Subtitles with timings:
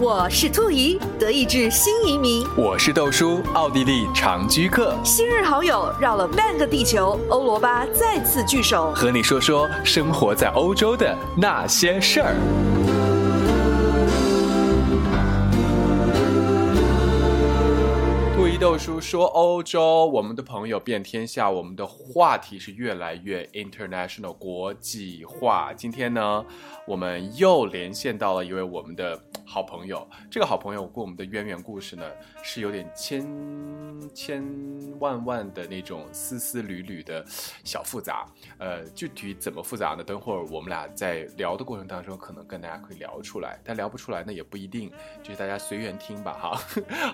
[0.00, 2.46] 我是兔姨，德意志新移民。
[2.56, 4.96] 我是豆叔，奥地利长居客。
[5.02, 12.77] 昔日好友绕了半个地球，欧罗巴再次聚首，和你说说生活在欧洲的那些事儿。
[18.60, 25.72] 豆叔说：“欧洲，我们的朋友遍天下，我们的话题是越来越 international 国际化。
[25.72, 26.44] 今天呢，
[26.84, 29.16] 我们又连线到了一位我们的
[29.46, 30.04] 好朋友。
[30.28, 32.04] 这个好朋友跟我们的渊源故事呢，
[32.42, 33.24] 是有点千
[34.12, 34.44] 千
[34.98, 37.24] 万万的那种丝丝缕缕的
[37.62, 38.26] 小复杂。
[38.58, 40.02] 呃，具体怎么复杂呢？
[40.02, 43.56] 等会儿我们俩在聊的过程当中，可能跟大家可以聊出来。
[43.62, 44.90] 但聊不出来呢，也不一定，
[45.22, 46.32] 就是大家随缘听吧。
[46.32, 46.60] 哈，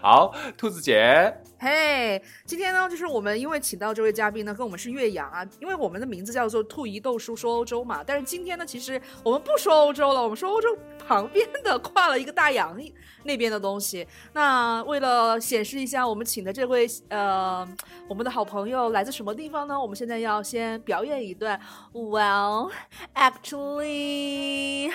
[0.01, 8.02] 好，兔子姐。”嘿，今天呢，就是我们因为请到这位嘉宾呢，跟我们是岳阳啊，因为我们的名字叫做兔姨豆叔说欧洲嘛。
[8.05, 10.77] 但是今天呢，其实我们不说欧洲了，我们说欧洲
[11.07, 12.79] 旁边的跨了一个大洋
[13.23, 14.07] 那边的东西。
[14.33, 17.66] 那为了显示一下我们请的这位呃，
[18.09, 19.80] 我们的好朋友来自什么地方呢？
[19.80, 21.59] 我们现在要先表演一段。
[21.93, 22.71] Well,
[23.15, 24.93] actually.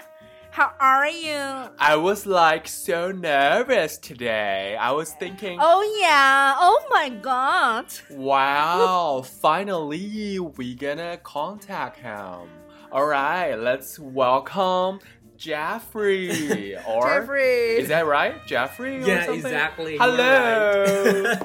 [0.59, 1.71] How are you?
[1.81, 4.77] I was like so nervous today.
[4.79, 5.59] I was thinking.
[5.61, 6.55] Oh yeah.
[6.57, 7.87] Oh my god.
[8.09, 9.23] Wow.
[9.23, 12.49] finally, we gonna contact him.
[12.93, 13.57] All right.
[13.57, 15.01] Let's welcome
[15.37, 16.77] Jeffrey.
[16.87, 17.79] Or Jeffrey.
[17.79, 18.35] Is that right?
[18.47, 19.03] Jeffrey?
[19.05, 19.99] Yeah, exactly.
[19.99, 21.37] Hello.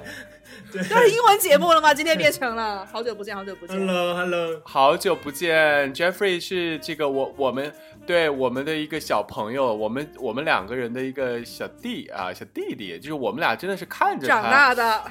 [0.72, 1.92] 都是英文节目了吗？
[1.96, 3.76] 今天变成了，好久不见，好久不见。
[3.76, 5.92] Hello，Hello， 好久不见。
[5.96, 7.74] Jeffrey 是这个我我们
[8.07, 15.03] 对我们的一个小朋友，我们我们两个人的一个小弟啊，小弟弟，就是我们俩真的是看着长大的。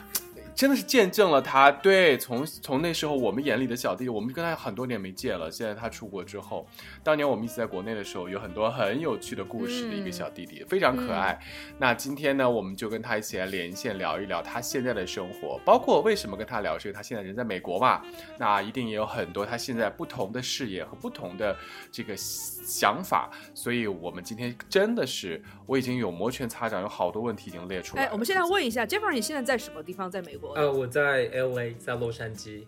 [0.56, 5.50] 真的是见证了他，对，从从那时候我们眼里的小弟，我们跟他很多年没见了。
[5.50, 6.68] 现在他出国之后，
[7.04, 11.40] 当年我们一起在国内的时候，有很多很有趣的故事的一个小弟弟，非常可爱。
[11.80, 18.04] 那今天呢，我们就跟他一起来连线聊一聊他现在的生活，包括为什么跟他聊，是因为他现在人在美国嘛，
[18.38, 21.58] 那一定也有很多他现在不同的视野和不同的
[21.92, 22.16] 这个
[22.64, 23.30] 想法。
[23.54, 28.06] 所以我们今天真的是，我已经有摩拳擦掌，有好多问题已经列出来。
[28.06, 30.10] 哎，我们现在问一下，Jeffrey，你现在在什么地方？
[30.10, 30.54] 在美国？
[30.54, 32.66] 呃，我在 L A，在洛杉矶。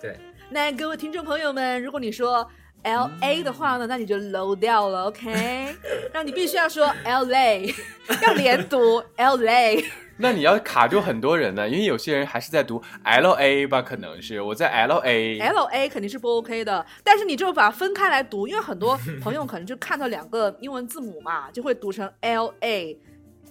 [0.00, 0.18] 对，
[0.50, 2.48] 那各位听众朋友们，如果你说
[2.82, 5.74] L A 的话呢，那你就 low 掉了， OK？
[6.12, 7.74] 那你必须要说 L A，
[8.22, 9.84] 要连读 L A。
[10.18, 13.82] 那你要卡住很多人呢，因为有些人还是在读 L A 吧？
[13.82, 16.84] 可能是我在 L A，L A 肯定是不 OK 的。
[17.02, 22.98] 但是你就把它分开来读，因为很多朋友可能就看到两个英文字母嘛，就会读成 L A。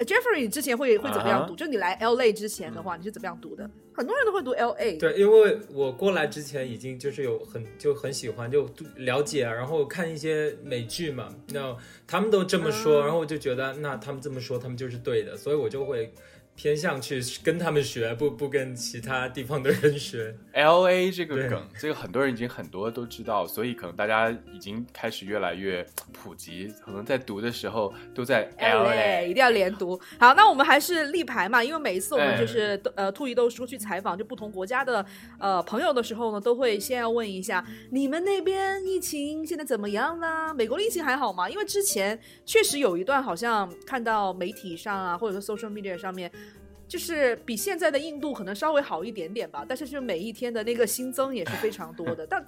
[0.05, 1.55] Jeffrey，你之前会会怎么样读？
[1.55, 3.69] 就你来 L A 之前的话，你是怎么样读的？
[3.93, 4.97] 很多人都会读 L A。
[4.97, 11.75] 对，因为我过来之前已经就是有很就很喜欢就了解，然后看一些美剧嘛，那
[12.07, 16.13] 他们都这么说，然后我就觉得那他们这么说，他们就是对的，所以我就会。
[16.55, 20.35] 偏向去跟他们学，不不跟其他地方的人学。
[20.53, 29.99] L A 这个梗，这个很多人已经很多都知道，所以可能大家已经开始越来越普及，可能在读的时候都在 L A，一定要连读。
[30.19, 35.03] 好，那我们还是立牌嘛，因为每一次我们就是呃兔姨豆叔去采访就不同国家的
[35.39, 40.53] 呃朋友的时候呢，都会先要问一下你们那边疫情现在怎么样呢？
[40.53, 41.49] 美国的疫情还好吗？
[41.49, 46.31] 因为之前确实有一段好像看到媒体上啊，或者说 social media 上面。
[46.91, 52.27] 就是比现在的印度可能稍微好一点点吧，但是就每一天的那个新增也是非常多的。
[52.27, 52.45] 但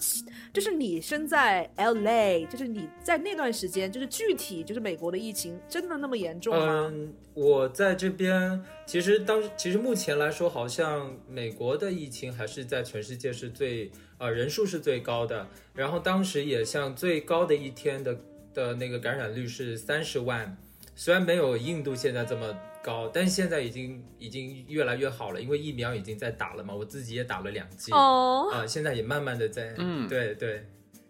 [0.51, 6.91] 就是你身在 L A，就是你在那段时间，就是具体就是美国的疫情真的那么严重吗？
[6.91, 15.47] 嗯，我在这边其实当其实目前来说，好像美国的疫情还是在全世界是最呃人数是最高的。
[15.73, 18.19] 然后当时也像最高的一天的
[18.53, 20.57] 的那个感染率是三十万，
[20.95, 22.55] 虽然没有印度现在这么。
[22.83, 27.93] 高，但是现在已经已经越来越好了，因为疫苗已经在打了嘛，我自己也打了两剂。
[27.93, 30.67] 哦，啊，现在也慢慢的在，嗯，对对，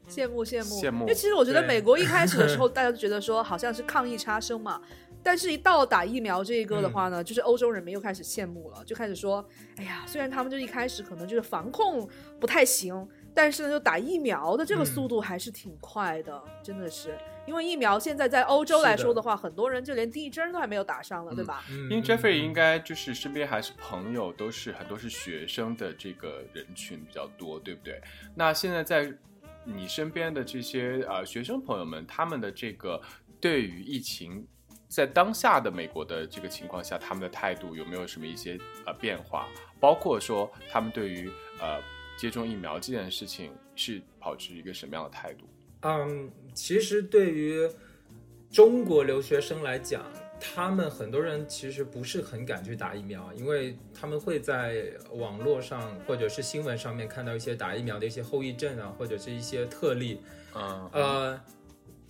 [0.08, 0.76] 羡慕羡慕。
[0.80, 4.80] 羡慕，因为其实我觉得美国一开始的时候， 大家都觉得说好像是抗疫差生嘛，
[5.24, 9.44] 但是一到打疫苗这一个的话呢，就是欧洲人民又开始羡慕了，就开始说，
[9.78, 12.08] 哎呀，虽然他们就一开始可能就是防控
[12.40, 17.18] 不太行，但是呢，就打疫苗的这个速度还是挺快的，真的是。
[17.46, 21.64] 因为疫苗现在在欧洲来说的话，很多人就连第一针都还没有打上了，对吧？
[21.90, 28.02] 因为 Jeffrey 应该就是身边还是朋友，都是很多是学生的这个人群比较多，对不对？
[28.36, 29.14] 那现在在
[29.66, 33.02] 你身边的这些呃学生朋友们，他们的这个
[33.42, 34.48] 对于疫情
[34.88, 39.48] 在当下的美国的这个情况下，他们的态度有没有什么一些呃变化？
[39.80, 41.30] 包括说他们对于
[41.60, 41.82] 呃
[42.18, 45.46] 接种疫苗这件事情是保持一个什么样的态度？
[45.84, 47.70] 嗯，其实对于
[48.52, 50.06] 中国留学生来讲，
[50.40, 60.22] 他们很多人其实不是很敢去打疫苗，因为他们会在网络上或者是新闻上面看到一些打疫苗的一些后遗症啊，或者是一些特例。
[60.56, 61.42] 嗯，呃，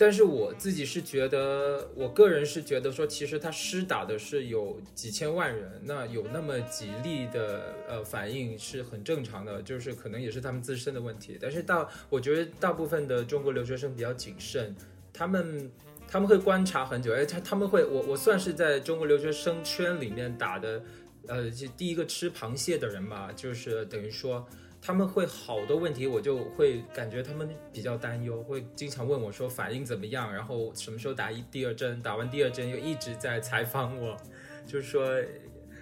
[0.04, 11.38] 但是我自己是觉得，我个人是觉得说，其实他施打的是有几千万人，那有那么几例的呃反应是很正常的，就是可能也是他们自身的问题。
[11.42, 14.76] 但是大，我觉得大部分的中国留学生比较谨慎，
[15.14, 15.72] 他们
[16.06, 20.84] 他们会观察很久，哎，他他们会，我我算是在中国留学生圈里面打的，
[21.28, 24.46] 呃，就第一个吃螃蟹的人吧，就是等于说。
[24.86, 34.18] 他们会好多问题，我就会感觉他们比较担忧，会经常问我说反应怎么样，然后什么时候打一第二针，打完第二针又一直在采访我，
[34.68, 35.24] 就是说，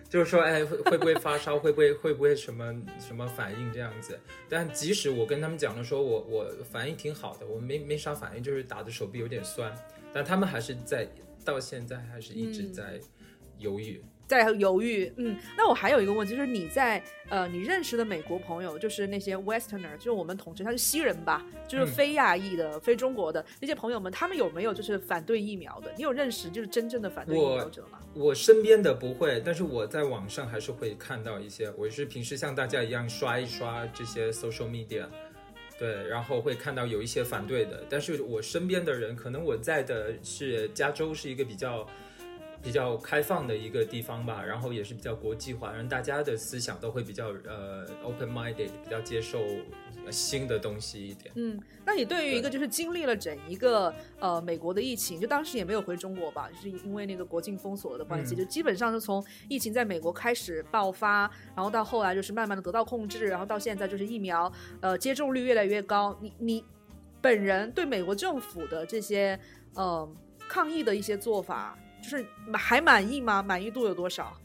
[0.08, 4.20] 就是说，哎，会会不会发烧，会不会会不会什么什么反应这样子？
[4.48, 9.76] 但即使我跟他们讲了，说我我反应挺好的，我没没啥反应，就是打的手臂有点酸，
[10.14, 11.08] 但他们还是在
[11.44, 13.00] 到现在还是一直在
[13.58, 14.00] 犹豫。
[14.32, 25.92] 在犹豫，嗯，那我还有一个问题，就是你在呃，你认识的美国朋友，就是那些 Westerner，就是我们统称他是西人吧，就是非亚裔的、非中国的那些朋友们，他们有没有就是反对疫苗的？
[25.98, 28.00] 你有认识就是真正的反对疫苗者吗？
[28.14, 31.70] 我身边的不会，但是我在网上还是会看到一些。
[31.78, 35.04] 我是平时像大家一样刷一刷这些 social media，
[35.78, 37.84] 对，然后会看到有一些反对的。
[37.90, 41.86] 但是我身边的人，可能我在的是加州，是一个比较。
[42.64, 49.40] 比较开放的一个地方吧，然后也是比较国际化，让大家的思想都会比较呃 open minded，比较接受
[50.12, 51.32] 新的东西一点。
[51.36, 61.22] 嗯，那你对于一个就是经历了整一个呃美国的疫情，就当时也没有回中国吧，就是因为那个国境封锁的关系，就基本上是从疫情在美国开始爆发，
[61.56, 66.16] 然后到后来就是慢慢的得到控制，然后到现在就是疫苗呃接种率越来越高。
[66.22, 66.66] 你你
[67.22, 69.40] 本人对美国政府的这些
[69.74, 70.08] 呃
[70.48, 71.76] 抗疫的一些做法？
[72.02, 73.42] 就是还满意吗？
[73.44, 74.36] 满意度有多少？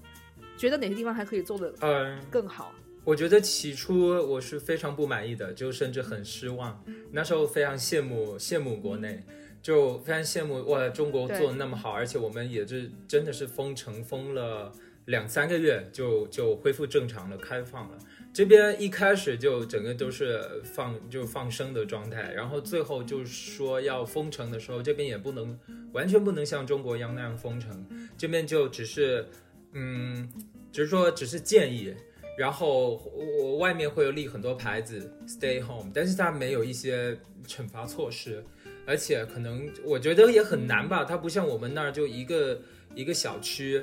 [0.56, 2.72] 觉得哪些地方还可以做的嗯更好？
[3.04, 6.82] 我觉得起初我是非常不满意的，就甚至很失望。
[7.12, 9.22] 那时候非常羡慕羡慕国内，
[9.62, 14.72] 就非常羡慕哇，中国做的那么好，而且我们也是真的是封城封了
[15.04, 17.98] 两三个月就就恢复正常了，开放了。
[18.36, 25.58] 这边一开始就整个都是放就放生的状态，然后最后就是说要封城的时候，这边也不能
[25.94, 27.86] 完全不能像中国一样那样封城，
[28.18, 29.26] 这边就只是，
[29.72, 30.30] 嗯，
[30.70, 31.94] 只是说只是建议，
[32.36, 32.96] 然后
[33.40, 37.16] 我外面会有立很多牌子 stay home，但是它没有一些
[37.46, 38.44] 惩罚措施，
[38.86, 42.60] 而且可能我觉得也很难吧，它不像我们那儿就一个
[42.94, 43.82] 一个小区。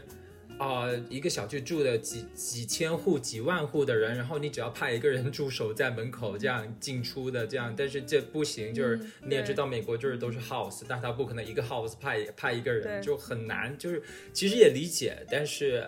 [0.60, 13.76] 啊，一个小区住的几几千户、几万户的人，然后你只要派一个人驻守在门口，这样进出的这样，但是这不行，就是你也知道，美国就是都是 house，但他不可能一个 house 派派一个人，就很难。
[13.78, 14.02] 就是
[14.32, 15.86] 其实也理解，但是，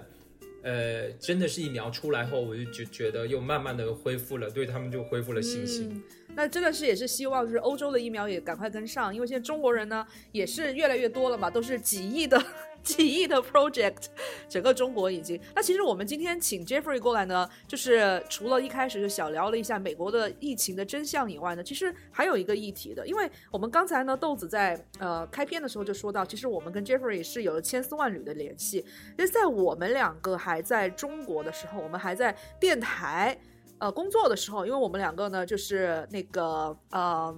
[0.64, 6.04] 呃，真的是疫苗出来后，我就觉觉得又慢慢的恢复了，对他们就恢复了信心。
[6.36, 12.44] 那真的是也是希望，就是欧洲的疫苗也赶快跟上，因为现在中国人呢也是越来越多了嘛，都是几亿的。
[12.96, 14.06] 几亿的 project，
[14.48, 15.42] 整个中国已经。
[15.56, 23.06] 那其实我们今天请 Jeffrey 过来呢，就是除了一开始就小聊了一下美国的疫情的真相以外呢，其实还有一个议题的。
[23.08, 28.86] 因为我们刚才呢，豆子在呃开篇的时候就说到，其实我们跟 Jeffrey 是有了千丝万缕的联系。
[29.18, 33.36] 那在我们两个还在中国的时候，我们还在电台
[33.80, 37.36] 呃工作的时候，因为我们两个呢就是那个呃。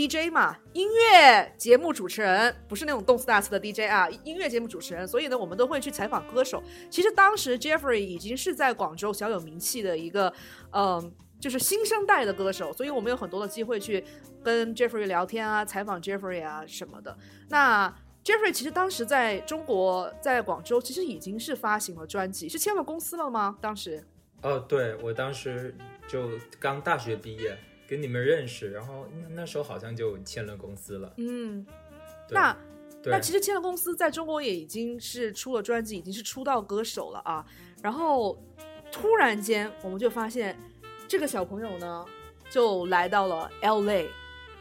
[0.00, 6.62] D J 嘛，音乐节目主持人不是那种动次大次的 D J 啊，音乐节目主持人，所以呢，我们都会去采访歌手。
[6.88, 10.32] 其实当时 Jeffrey 已经是在广州小有名气的一个，
[10.72, 14.02] 嗯，就是新生代的歌手，所以我们有很多的机会去
[14.42, 17.14] 跟 Jeffrey 聊天啊，采访 Jeffrey 啊什么的。
[17.50, 23.58] 那 Jeffrey 其实当时在中国，在广州，其实已经是发行了专辑，是签了公司了吗？
[23.60, 24.02] 当时？
[24.40, 25.76] 哦，对我当时
[26.08, 27.54] 就刚大学毕业。
[27.90, 31.12] 跟你们认识，然后那时候好像就签了公司了。
[31.16, 31.66] 嗯，
[32.30, 32.56] 那
[33.02, 37.44] 那其实签了公司，在中国也已经是出了专辑，已经是出道歌手了啊。
[37.82, 38.40] 然后
[38.92, 40.56] 突然间，我们就发现
[41.08, 42.06] 这个小朋友呢，
[42.48, 44.08] 就来到了 L A，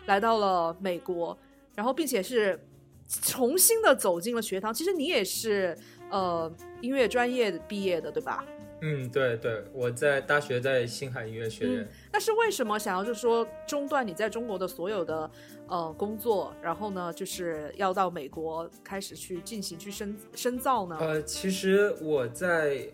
[0.07, 1.37] 来到了美国，
[1.75, 2.59] 然后并且是
[3.07, 4.73] 重新的走进了学堂。
[4.73, 5.77] 其实你也是
[6.09, 8.43] 呃音乐专业毕业的，对吧？
[8.81, 11.87] 嗯，对对，我在大学在星海音乐学院。
[12.11, 15.29] 那是为什么想要就是说中断你在中国的所有的
[15.67, 20.97] 呃工作，然后呢，就是要到美国开始去进行去深深造呢？
[20.99, 22.87] 呃，其实我在，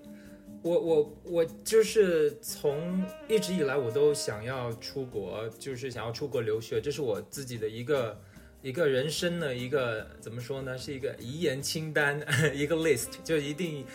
[0.61, 8.17] 我我我就是从一直以来我都想要出国，就是想要出国留学，这是我自己的一个。
[8.61, 10.75] 一个人生的一个怎么说呢？
[10.75, 12.19] 是一个遗言清单，
[12.51, 13.85] 一个 list，就一定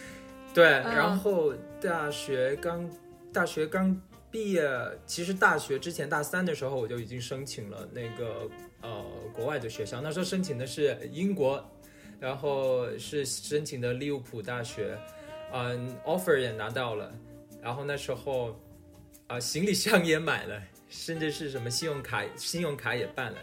[0.55, 0.65] 对。
[0.65, 2.91] 然后大学刚
[3.33, 4.63] 大学刚毕业，
[5.07, 8.49] 其实大学之前大三的时候我就已经申请了那个
[8.83, 11.65] 呃国外的学校，那时候申请的是英国，
[12.19, 14.99] 然后是申请的利物浦大学，
[15.53, 17.13] 嗯，offer 也拿到了，
[17.63, 18.61] 然后那时候
[19.27, 20.61] 啊行李箱也买了。
[20.93, 23.39] 甚至是什么信用卡，信用卡也办了，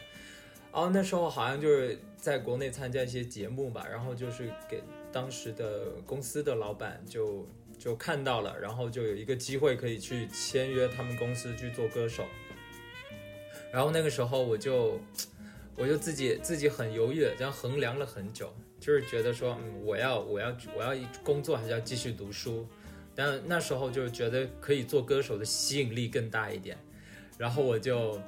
[0.74, 12.26] 然后那时候好像就是在国内参加一些节目吧，然后就是给当时的公司的老板就就看到了，然后就有一个机会可以去签约他们公司去做歌手，
[13.72, 15.00] 然后那个时候我就
[15.76, 20.94] 我就自己自己很犹豫，这样衡量了很久，就是觉得说，嗯，我要我要我要
[21.24, 22.68] 工作还是要继续读书，
[23.14, 26.78] 但那时候就觉得可以做歌手的吸引力更大一点。
[27.38, 28.20] 然后我就，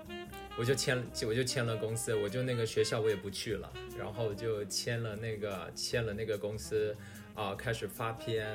[0.56, 6.96] 我就签，我就签了公司，我就那个学校我也不去了，然后就签了那个签了那个公司，
[7.34, 8.48] 啊，开始发片，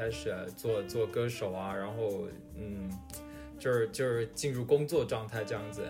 [0.00, 2.26] 开始做做歌手啊，然后
[2.56, 2.90] 嗯，
[3.58, 5.82] 就是就是进入工作状态这样子，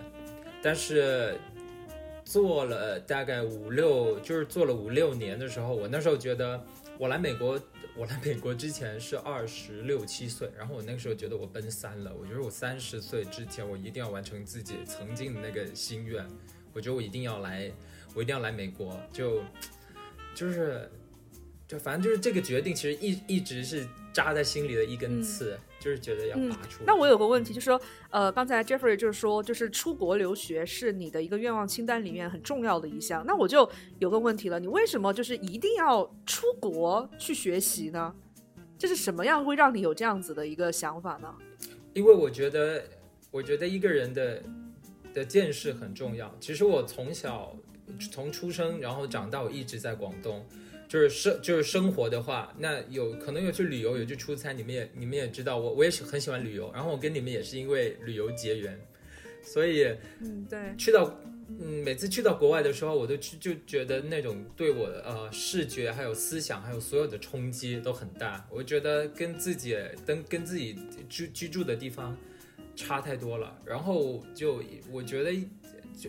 [0.61, 1.39] 但是
[2.25, 6.61] 做了大概五六，就是做了五六年的时候，我那时候觉得
[6.97, 7.57] 我来美国。
[7.93, 16.25] 我来美国之前是二十六七岁，然后我那个时候觉得我奔三了，我觉得我三十岁之前我一定要完成自己曾经的那个心愿，
[16.71, 17.69] 我觉得我一定要来，
[18.15, 19.43] 我一定要来美国，就
[20.33, 20.89] 就是。
[21.71, 26.83] 就反正就是这个决定，其实一一直是扎在心里的一根刺，就是觉得要拔出。
[26.85, 33.25] 那我有个问题，就是说，呃，刚才 Jeffrey 就是说，就是出国留学是你的一个愿望清单里面很重要的一项。
[33.25, 38.13] 那我就有个问题了，你为什么就是一定要出国去学习呢？
[38.77, 41.33] 这是什么样会让你有这样子的一个想法呢？
[41.93, 42.83] 因为我觉得，
[43.31, 44.43] 我觉得一个人的
[45.13, 46.35] 的见识很重要。
[46.41, 47.55] 其实我从小
[48.11, 50.45] 从出生然后长大，我一直在广东。
[50.91, 54.51] 就是生就是生活的话，那有可能有去旅游，有去出差。
[54.51, 56.69] 你们也你们也知道，我我也是很喜欢旅游。
[56.73, 58.77] 然后我跟你们也是因为旅游结缘，
[59.41, 59.85] 所以
[60.19, 61.17] 嗯对，去到
[61.47, 68.45] 嗯每次去到国外的时候，我都去就觉得那种对我的呃视觉还有思想还有所有的冲击都很大。
[68.51, 72.17] 我觉得跟自己跟跟自己居居住的地方
[72.75, 73.57] 差太多了。
[73.63, 75.31] 然后就我觉得。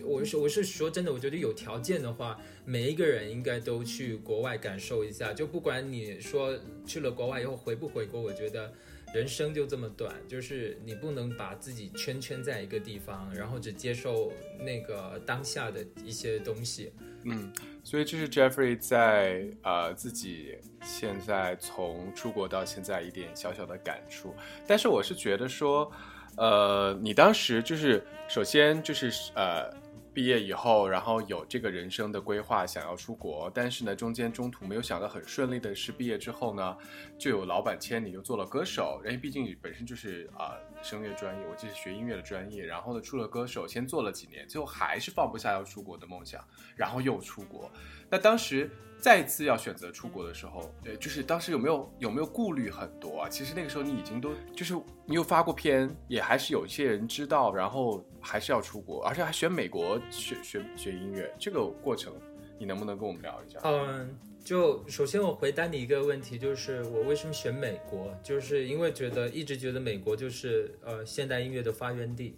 [0.03, 5.33] 我是我是说真的，我觉得有条件的话，每一个人应该都去国外感受一下。
[5.33, 8.73] 就不管你说去了国外以后回不回国，我觉得
[9.13, 16.93] 人生就这么短，就是你不能把自己圈圈在一个地方，然后只接受那个当下的一些东西。
[17.25, 17.51] 嗯，
[17.83, 24.33] 所以这是 Jeffrey 在呃自己现在从出国到现在一点小小的感触。
[24.67, 25.91] 但是我是觉得说，
[26.37, 29.82] 呃，你当时就是首先就是呃。
[30.13, 36.77] 毕业以后，然后有这个人生的规划，想要出国，但是呢，中间中途没有想到很顺利的是，毕业之后呢，
[37.17, 39.01] 就有老板签你，又做了歌手。
[39.03, 40.53] 因为毕竟你本身就是啊
[40.83, 47.71] 声乐专业，我就是学音乐的专业，然后呢出了歌手，先做了几年，最后还是放不下要出国的梦想，然后又出国。
[48.13, 48.69] 那当时。
[49.03, 53.27] 再次要选择出国的时候，对，就是当时有没有有没有顾虑很多啊？
[53.27, 54.73] 其实那个时候你已经都就是
[55.05, 62.13] 你有发过片，也还是有一些人知道，然后还是要出国，而且还选美国学学学音乐，这个过程
[62.57, 63.59] 你能不能跟我们聊一下？
[63.65, 72.37] 嗯，就首先我回答你一个问题，就是我为什么选美国，就是因为觉得一直觉得美国就是呃现代音乐的发源地，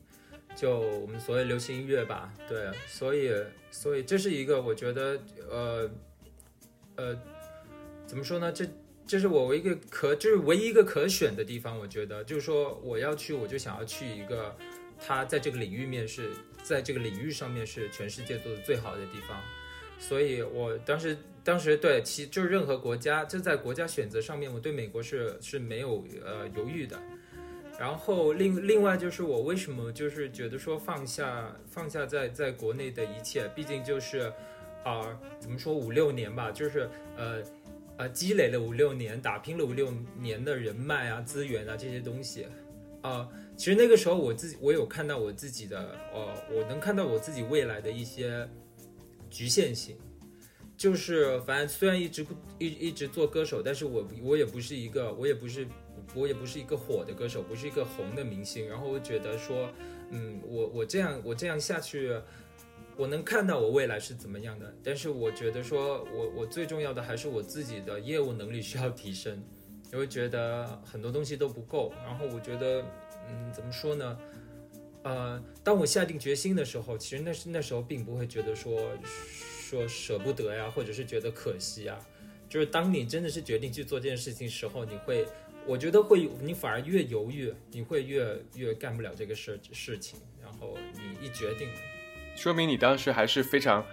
[0.55, 3.31] 就我们所谓流行音乐吧，对，所以
[3.69, 5.19] 所以这是一个我觉得
[5.49, 5.89] 呃。
[6.97, 7.13] 呃，
[8.07, 8.49] 怎么说呢？
[8.53, 8.65] 这
[9.05, 11.77] 这是我唯一个可，就是唯一一个可选的地方。
[11.77, 14.55] 我觉得，就是说我要去，我就想要去一个，
[14.97, 16.31] 他在这个领域面是
[16.63, 19.41] 在这个领域上面是全世界做的最好的地方。
[19.99, 26.97] 所以我当时当时对其就是任何国家，就在国家选择上面，我对美国是是没有呃犹豫的。
[27.79, 34.31] 然后另另外就是我为什么就是觉得说放下放下在在国内的一切，毕竟就是。
[34.85, 37.41] 啊，怎么说五六年吧，就是呃，
[37.97, 42.45] 呃，积累了五六年，打拼了五六年的人脉啊、资源啊这些东西，
[43.01, 43.27] 啊，
[43.57, 48.47] 其实那个时候我自己，我有看到我自己的，呃，我能看到我自己未来的一些
[49.31, 49.97] 局限性，
[50.77, 52.23] 就是反正虽然一直
[52.59, 55.67] 一一直做歌手，但是我我也不是一个，我也不是
[56.13, 59.69] 我也不是一个火的歌手，不是一个红的明星，然后我觉得说，
[60.11, 62.15] 嗯，我我这样我这样下去。
[62.97, 69.43] 我能看到我未来是怎么样的，但是我觉得说，我我最重要的还是我自己的业务能力需要提升，
[69.91, 71.91] 因为觉得很多东西都不够。
[72.05, 72.81] 然后我觉得，
[73.29, 74.17] 嗯，怎么说呢？
[75.03, 81.99] 呃，当我下定决心的时候，其实那是那时候并不会觉得说说舍不得呀，或者是觉得可惜啊。
[82.47, 85.27] 就是当你真的是决定去做这件事情时候，你会，
[85.67, 90.19] 我觉得会，你反而越犹豫，你会越越干不了这个事事情。
[90.43, 91.67] 然后你一决定，
[92.35, 93.83] 说明你当时还是非常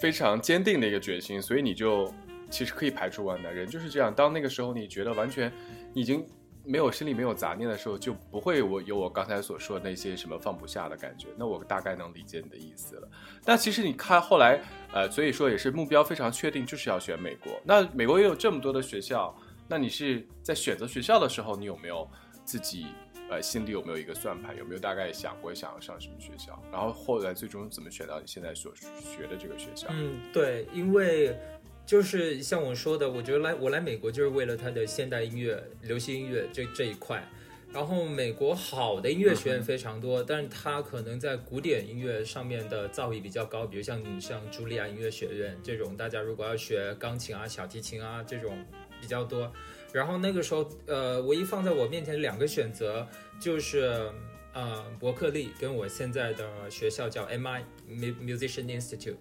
[0.00, 2.14] 非常坚定的一个决心，所以你就
[2.48, 3.52] 其实可以排除万难。
[3.52, 5.52] 人就是这样，当那个时候你觉得完全
[5.92, 6.24] 已经
[6.64, 11.26] 没有心里没有杂念的时候，就不会我有我刚才所说的那些什么放不下的感觉。
[11.36, 13.08] 那我大概能理解你的意思了。
[13.44, 14.62] 但其实你看后来，
[14.92, 17.60] 呃，所以说也是目标非常确定，就是要选美国。
[17.64, 19.36] 那美国也有这么多的学校，
[19.70, 22.06] 那你是在选择学校的时候，你有没有
[22.44, 22.86] 自己
[23.30, 24.56] 呃心里有没有一个算盘？
[24.56, 26.60] 有没有大概想过想要上什么学校？
[26.72, 29.86] 然后后来最终怎么选到你现在所学的这个学校？
[29.90, 31.38] 嗯，对，因为
[31.86, 37.24] 就是像我说的，我觉得来我来美国就是为了它的现代音乐、流行音乐这这一块。
[37.72, 48.58] 然后美国好的音乐学院非常多，但是它可能在古典音乐上面的造诣比较高，比如像像茱莉亚音乐学院这种，大家如果要学钢琴啊、小提琴啊这种
[49.00, 49.50] 比较多。
[49.92, 53.06] 然后那个时候，呃，唯一放在我面前两个选择
[53.40, 54.10] 就是
[54.52, 59.16] 呃伯克利跟我现在的学校叫 MI Musician Institute，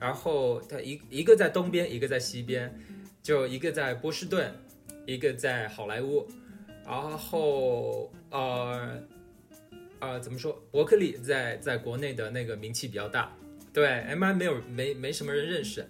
[0.00, 2.76] 然后它一一个在东边，一个在西边，
[3.22, 4.52] 就一个在波士顿，
[5.06, 6.26] 一个在好莱坞。
[6.84, 9.00] 然后呃
[10.00, 10.60] 呃，怎么说？
[10.72, 13.32] 伯克利在在国内的那个名气比较大，
[13.72, 15.86] 对，MI 没有没没什么人认识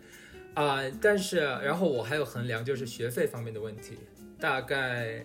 [0.55, 0.83] 啊。
[1.01, 3.99] 但是然后我还有衡量就是学费方面的问题，
[4.39, 5.25] 大概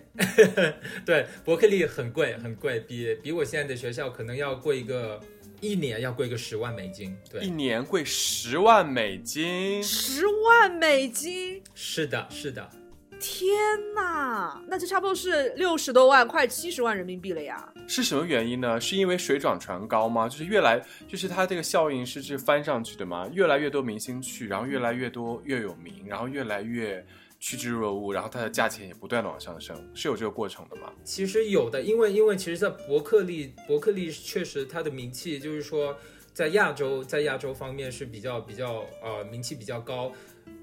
[1.04, 5.20] 对伯克利很贵很贵，比比我现在的学校可能要贵一个
[5.60, 12.70] 一年要贵个十万美金，对，一年贵十万美金，十万美金，是的，是的。
[13.18, 13.48] 天
[13.94, 17.72] 呐，那就差不多是六十多万，快七十万人民币了呀！
[17.86, 18.80] 是什么原因呢？
[18.80, 20.28] 是因为水涨船高吗？
[20.28, 23.28] 就是越来，就是它这个效应是是翻上去的吗？
[23.32, 27.04] 越来越多明星去，然后越来越多越有名，然后越来越
[27.40, 30.92] 趋之若鹜，然后它的价钱也不断的往上升，是有这个过程的吗？
[31.02, 35.96] 其实有的，因为因为其实，在伯克利，伯克利确实它的名气就是说，
[36.34, 40.12] 在亚洲，在亚洲方面是比较比较呃名气比较高。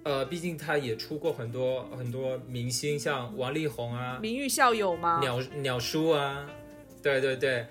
[0.04, 5.20] 呃，毕竟他也出过很多很多明星，像王力宏啊，名誉校友吗？
[5.22, 6.46] 鸟鸟叔啊，
[7.02, 7.66] 对对对，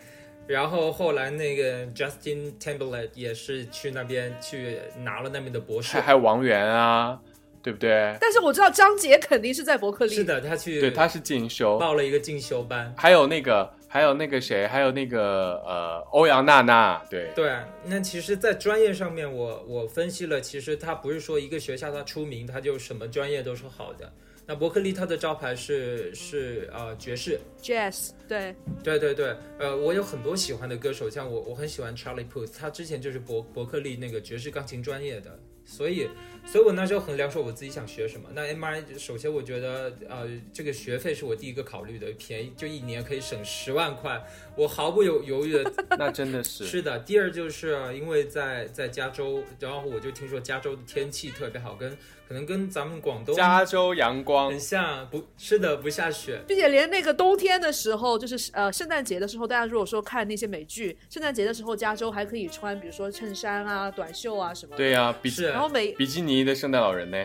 [0.47, 7.21] 然后后来那个 Justin Timberlake 也是去那边去拿了那边的博士，还有王源啊，
[7.63, 8.17] 对不对？
[8.21, 13.71] 但是我知道张杰肯定是在伯克利，是的，他去，对，他是进修，报了一个进修班，还有那个。
[13.93, 17.55] 还有那个谁，还有那个呃，欧阳娜娜，对对。
[17.85, 24.11] 那其实，在专业上面，我我分析了，其实它不是说一个学校它出名，它就什么专业都是好的。
[24.47, 29.37] 那伯克利它的招牌是是呃爵士，jazz，对对对对。
[29.59, 36.09] 呃，我有很多喜欢的歌手，像我我很喜欢 Charlie Puth，他之前就是伯伯克利那个爵士钢琴专业的，所以。
[36.45, 38.29] 所以我那时候衡量说我自己想学什么。
[38.35, 44.23] 那 MI 首先我觉得，呃，这个学费是我第一个考虑的，便宜，就一年可以省十万块，
[44.57, 45.73] 我毫不犹犹豫的。
[45.99, 46.65] 那真的是。
[46.65, 46.99] 是的。
[47.01, 51.97] 第二就是因为在在加州，然后我就听说加州的天气特别好，跟
[52.33, 64.75] 可能跟咱们广东加州阳光很像，不是的，不下雪，并且连那个冬天的时候，就是呃圣诞节的时候，大家如果说看那些美剧，圣诞节的时候加州还可以穿，比如说衬衫啊、短袖啊什么。
[64.75, 65.51] 对呀，比是。
[65.51, 66.43] 然后美比基尼。
[66.43, 67.23] 的圣诞老人呢？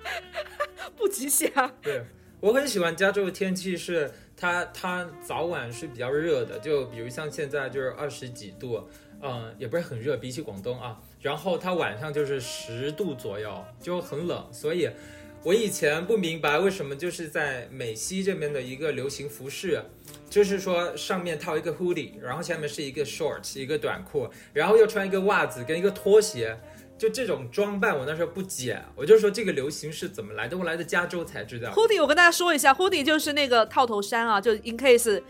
[0.94, 1.48] 不吉祥。
[1.80, 2.04] 对
[2.40, 8.86] 我很喜欢加州的天气，是它它早晚是比较热的，就比如像现在就是二十几度，
[9.22, 11.00] 嗯，也不是很热，比起广东啊。
[11.26, 14.46] 然后它晚上就是十度左右，就很冷。
[14.52, 14.88] 所以
[15.42, 19.82] 我以前不明白为什么就是在美西这边的一个流行服饰，
[20.30, 26.56] 就是说上面套一个 hoodie，然后下面是一个 shorts，一个短裤，然后又穿一个袜子跟一个拖鞋。
[26.98, 30.56] 就这种装扮，我那时候不解，我就说这个流行是怎么来的？
[30.56, 31.68] 我来的加州才知道。
[31.72, 35.20] Hoodie，我跟大家说一下，Hoodie 就是那个套头衫啊，就 in case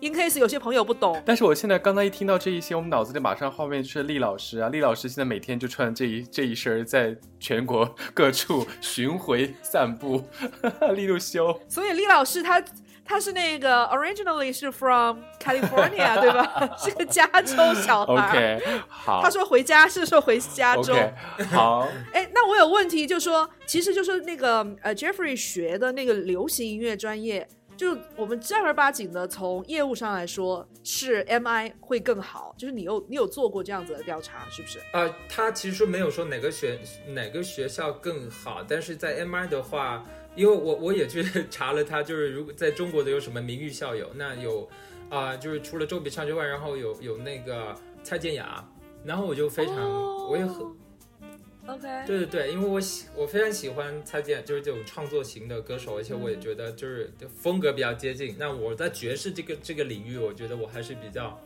[0.00, 1.20] case，in case 有些朋友不懂。
[1.24, 10.24] 但是我现在刚刚一听到这一些，我们脑子里马上画面就是厉老师啊，厉老师现在每天就穿这一这一身，在全国各处巡回散步，
[10.94, 11.60] 利路修。
[11.68, 12.62] 所以厉老师他。
[13.02, 16.70] 他是那个 originally 是 from California 对吧？
[16.78, 18.28] 是个加州小孩。
[18.28, 19.20] OK，好。
[19.20, 20.94] 他说回家是说回加州。
[21.50, 21.88] 好。
[22.14, 27.48] 哎，那我有问题，就说其实就是那个呃 Jeffrey 学的那个流行音乐专业，
[27.80, 32.54] 就我们正儿八经的从业务上来说，是 MI 会更好。
[32.58, 34.78] 就是你有你有做过这样子的调查，是不是？
[34.92, 40.04] 呃，他其实没有说哪个学哪个学校更好，但是在 MI 的话。
[40.36, 44.66] 因为我我也去查了，他就是如果在中国的有什么名誉校友，那有，
[45.08, 48.64] 啊、就是除了周笔畅之外，然后有有那个蔡健雅，
[49.04, 50.64] 然后我就非常，哦我也很
[51.66, 58.34] OK，对对对，因为我喜我非常喜欢蔡健，就是这种创作型的歌手，而且我也觉得就是风格比较接近。
[58.38, 61.38] 那我在爵士这个这个领域，我觉得我还是比较，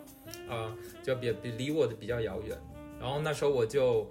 [0.48, 2.57] 呃，就比比离我的比较遥远。
[3.00, 4.09] 然后那时候我就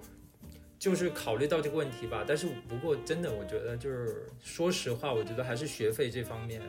[0.78, 6.60] 就是考虑到这个问题吧，但是不过真的，我觉得就是说实话，我觉得还是学费这方面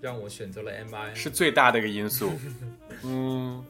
[0.00, 1.14] 让我选择了 MI。
[1.14, 2.30] 是最大的一个因素。
[3.04, 3.62] 嗯，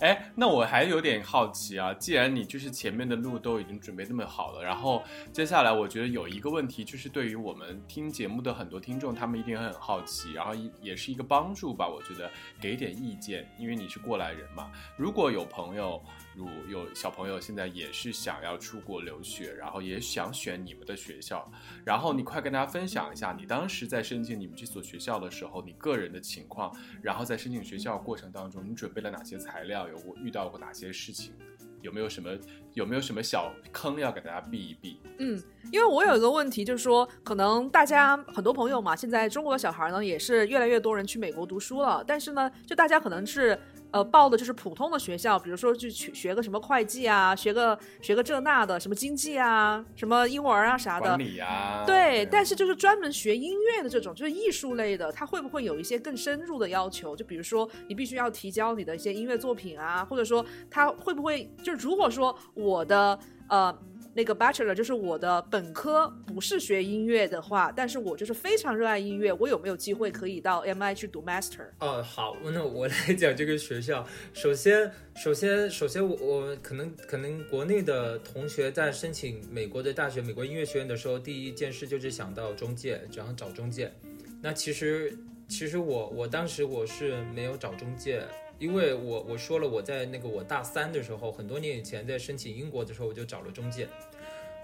[0.00, 11.88] 哎，那我还有点好奇啊，既然你就是前面的路都已经准备那么好了，然后接下来我觉得有一个问题，就是对于我们听节目的很多听众，他们一定很好奇，然后也也是一个帮助吧。
[11.88, 12.30] 我觉得
[12.60, 14.70] 给点意见，因为你是过来人嘛。
[14.96, 16.02] 如果有朋友，
[16.36, 21.50] 如有小朋友现在也是想要出国留学，然后也想选你们的学校，
[21.84, 26.70] 然后你快跟大家分享一下，你当时在申请你们这所学校的时候，你个人的情况，
[27.02, 31.32] 然后在申请学校过程当中，你准备了哪些材料，有过遇到过哪些事情，
[31.80, 32.30] 有没有什么
[32.74, 35.00] 有没有什么小坑要给大家避一避？
[35.18, 43.58] 嗯，因为我有一个问题，就是说，可能大家很多朋友嘛，现在中国的小孩呢，也是越来越多人去美国读书了，但是呢，就大家可能是。
[43.96, 51.18] 呃，报的就是普通的学校，比如说去学学个什么会计啊，学个学个这那的，什么经济啊，什么英文啊啥的管。
[51.18, 57.16] 理啊、对，但是就是专门学音乐的这种，就是艺术类的，它会不会有一些更深入的要求？
[57.16, 63.74] 就比如说，你必须要提交你的一些音乐作品啊，或者说，它会不会就是如果说我的呃
[64.16, 71.66] 那个 bachelor 就是我的本科不是学音乐的话，但是我就是非常热爱音乐，我有没有机会可以到 MI 去读 master？
[71.80, 74.08] 哦，好，那我来讲这个学校。
[74.32, 83.92] 首先，首先，首先我，我可能可能国内的同学在申请美国的大学、美国音乐学院的时候，第一件事就是想到中介，然后找中介。
[84.40, 85.14] 那其实，
[85.46, 88.22] 其实我我当时我是没有找中介，
[88.58, 93.88] 因为我我说了，我在那个我大三的时候，很多年以前在申请英国的时候，我就找了中介。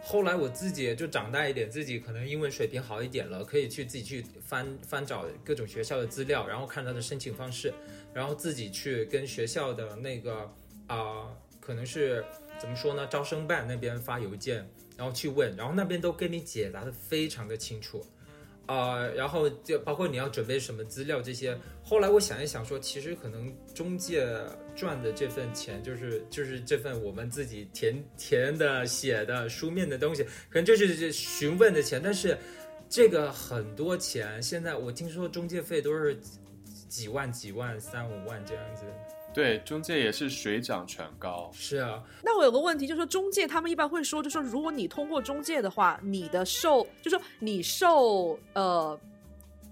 [0.05, 7.73] 后来我自己就长大一点，自己可能英文水平好一点了，可以去自己去翻翻找各种学校的资料，然后看他的申请方式，
[8.13, 10.51] 然后自己去跟学校的那个
[10.89, 11.29] 啊、
[11.61, 12.25] 可能是
[12.59, 18.05] 怎么说呢，招生办那边发邮件，然后去问，然后那边都给你解答的非常的清楚。
[18.67, 21.59] 啊、然后就包括你要准备什么资料这些。
[21.83, 24.27] 后来我想一想说，其实可能中介
[24.75, 32.01] 赚的这份钱，就是就是这份我们自己填填的、写的、书面的东西，可能就是这询问的钱。
[32.03, 32.39] 但是
[32.89, 36.39] 这个很多钱，现在我听说中介费都是几
[36.89, 38.85] 几万、几万、三五万这样子。
[39.35, 41.51] 对，中介也是水涨船高。
[41.53, 48.99] 是啊，那我有个问题，就是说中介他们一般会说，就是说如果你通过中介的话，你的受，就是说你受呃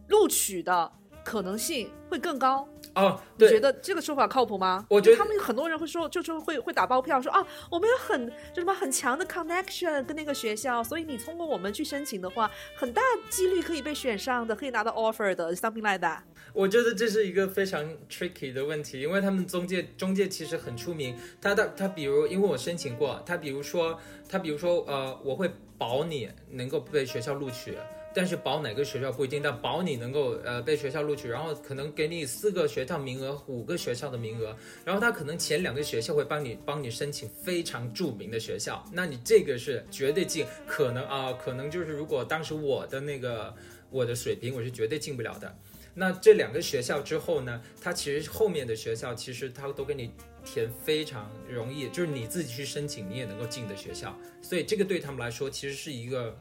[0.08, 0.90] 录取的
[1.22, 2.66] 可能性会更高。
[3.00, 4.84] 哦，你觉，得这个说法靠谱吗？
[4.88, 16.18] 我觉得他们很多人会说，就是会会打包票说啊，我们有很就什么很强的 connection 跟那个学校，所以你通过我们去申请的话，很大几率可以被选上的，可以拿到 offer 的，something like that。
[16.52, 27.76] 我觉得这是一个非常 tricky 的问题，因为他们中介中介其实很出名，他的他比如因为我申请过，他比如说他比如说呃，我会保你能够被学校录取。
[28.12, 43.54] 但是保哪个学校不一定，但保你能够呃被学校录取，然后可能给你四个学校名额，五个学校的名额，然后他可能前两个学校会帮你帮你申请非常著名的学校，那你这个是绝对进，可能啊、可能就是如果当时我的那个
[43.90, 45.54] 我的水平，我是绝对进不了的。
[45.92, 50.12] 那这两个学校之后呢，它其实后面的学校其实它都给你
[50.44, 56.36] 填非常容易，就是你自己去申请你也能够进的学校，所以这个对他们来说其实是一个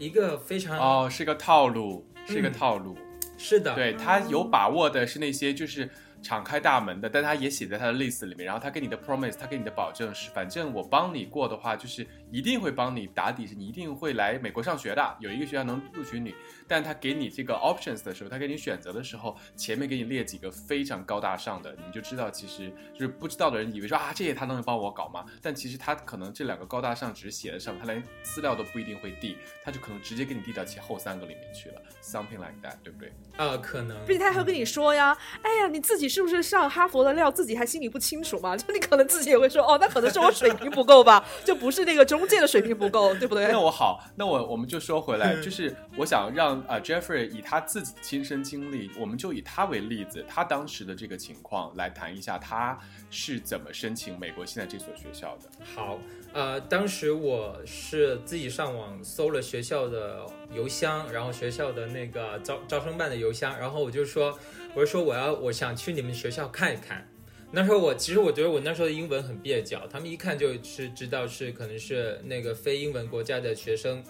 [0.00, 2.96] 一个非常、哦，是个套路，是一个嗯套路。
[3.36, 5.88] 是的，对他有把握的是那些就是
[6.22, 8.46] 敞开大门的，但他也写在他的 list 里面。
[8.46, 15.16] 然后他给你的 promise，他给你的保证是，反正我帮你过的话，就是一定会帮你打底，是你一定会来美国上学的。
[15.20, 16.34] 有一个学校能录取你，
[16.68, 25.24] 但他给你这个 options 的时候，他给你选择的时候，前面给你列几个非常高大上的，你就知道其实就是不知道的人以为说啊，这些他能帮我搞吗？
[25.42, 33.12] 但其实他可能这两个高大上只是写在上，他连资料都不一定会递，他就可能直接给你递到前后三个里面去了，something like that，对不对？
[33.36, 38.56] 呃，可能并且他还会跟你说呀，哎呀，你自己是不是上哈佛的料，自己还心里不清楚嘛？
[38.56, 43.46] 就你可能自己也会说，哦，那可能是我水平不够吧，就不是那个中中介的水平不够，对不对？
[43.46, 52.78] 那我好，那我我们就说回来，就是我想让啊 Jeffrey 以他自己的亲身经历，我们就以他为例子，他当时的这个情况来谈一下，他
[53.08, 55.44] 是怎么申请美国现在这所学校的。
[55.74, 55.98] 好，
[56.34, 64.38] 呃，当时我是自己上网搜了学校的邮箱，然后学校的那个招招生办的邮箱，然后我就说，
[64.74, 67.08] 我就说我要我想去你们学校看一看。
[67.52, 74.02] 那时候我其实我觉得我那时候的英文很蹩脚，他们一看就是知道是可能是那个非英文国家的学生，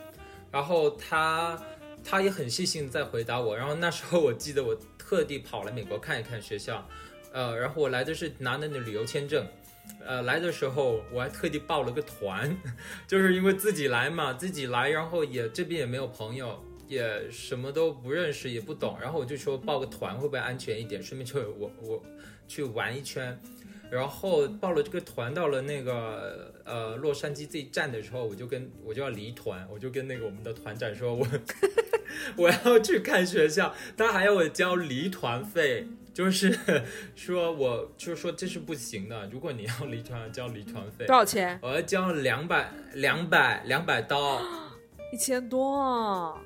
[0.50, 1.58] 然后他
[2.04, 6.86] 他也很细心在回答我，然后那时候我记得我特地跑来美国看一看学校，
[7.32, 9.46] 呃，然后我来的是拿的那旅游签证，
[10.04, 12.54] 呃，来的时候我还特地报了个团，
[13.08, 22.02] 就是因为自己来嘛，自己来，然后也这边也没有朋友，也什么都不认识也不懂，然后我就说报个团会不会安全一点，顺便就我我。
[22.50, 23.38] 去玩一圈，
[23.92, 31.24] 然后报了这个团，到了那个呃洛杉矶这一站的时候，我就跟我就要离团，我就跟那个我们的团长说，我
[32.36, 36.58] 我要去看学校，他还要我交离团费，就是
[37.14, 41.06] 说我就是说这是不行的，如果你要离团交离团费。
[41.06, 41.56] 多少钱？
[41.62, 44.42] 我要交两百两百两百刀，
[45.12, 46.36] 一千多，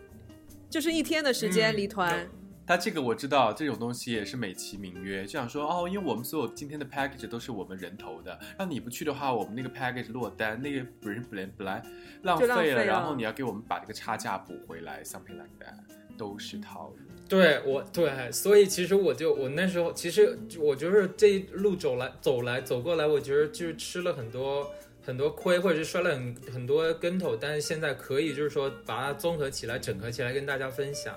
[0.68, 2.28] 就是一天的时间离团。
[2.66, 11.83] 他这个我知道，这种东西也是美其名曰，就想说哦，因为我们所有今天的 package 都是我们人头的，让你不去的话，我们那个 package 落单，那个本本来本来
[12.22, 15.74] 浪费了，然后你要给我们把这个差价补回来，something like that，
[16.16, 16.96] 都是套路。
[17.29, 24.66] 对我对，所以其实我就我那时候其实我就是这一路走来走来走过来，我觉得就是吃了很多
[25.03, 31.14] 很多亏，或者是摔了很很多跟头，但是现在可以就是说把它综合起来、整合起来跟大家分享，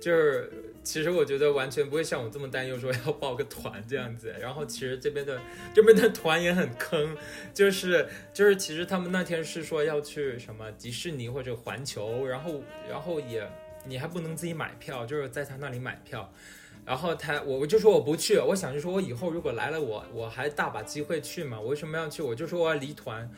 [0.00, 0.48] 就是。
[0.86, 4.32] 其实我觉得完全不会像我这么担忧，说要报个团这样子。
[4.40, 5.40] 然后其实这边的
[5.74, 7.16] 这边的团也很坑，
[7.52, 13.44] 就是就是其实他们那天是说要去什么迪士尼或者环球，然后然后也
[13.84, 16.32] 你还不能自己买票，就是在他那里买票。
[16.84, 22.22] 然后他我我就说我不去，我想就说我以后如果来了我我还大把机会去嘛，我为什么要去？
[22.22, 23.28] 我就说我要离团。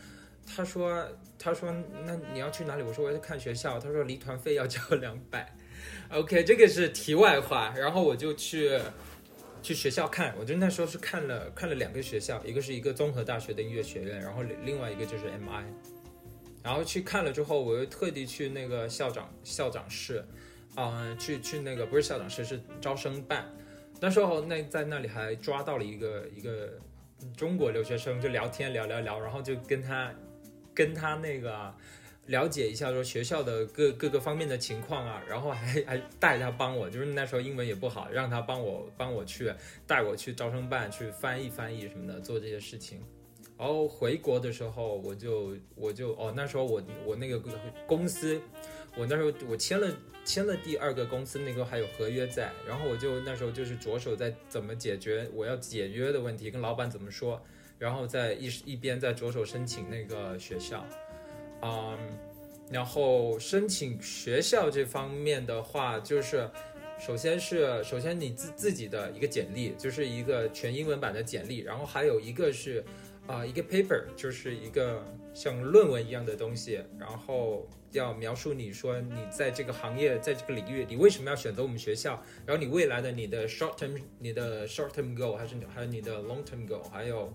[0.46, 1.02] 他说
[1.38, 2.82] 他说那你要去哪里？
[2.82, 3.78] 我说我要去看学校。
[3.80, 5.50] 他说离团费要交两百。
[6.10, 8.80] OK，这个是题外话，然后我就去
[9.62, 15.64] 去学校看，我就那时候是看了看了两个学校，一个是一个综合大学的音乐学院，然后另外一个就是 MI，
[16.62, 20.24] 然后去看了之后，我又特地去那个校长校长室，
[20.76, 23.46] 嗯，去去那个不是校长室是招生办，
[24.00, 26.72] 那时候那在那里还抓到了一个一个
[27.36, 30.10] 中国留学生，就聊天聊聊聊，然后就跟他
[30.74, 31.74] 跟他那个。
[32.28, 39.52] 了解一下说学校的各各个方面的情况啊，然后还还带他帮我，就是那时候英文也不好，让他帮我帮我去
[39.86, 43.00] 带我去招生办去翻译翻译什么的做这些事情。
[43.58, 47.42] 然后回国的时候，我就我就哦那时候我我那个
[47.86, 48.40] 公司，
[48.94, 49.90] 我那时候我签了
[50.24, 57.42] 签了第二个公司，那个还有合约在，然后我就那时候就是着手在怎么解决我要解约的问题，跟老板怎么说，
[57.78, 60.86] 然后在一一边在着手申请那个学校。
[61.62, 61.98] 嗯，
[62.70, 66.48] 然后申请学校这方面的话，就是
[67.00, 72.84] 首先是首先你自自己的一个简历，就是一个全英文版的简历，然后还有一个是
[73.26, 87.32] 啊一个 paper，就是一个像论文一样的东西，然后要描述你说你在这个行业在这个领域，你为什么要选择我们学校，然后你未来的你的 short term 你的 short term goal 还是还有你的 long term goal，还有。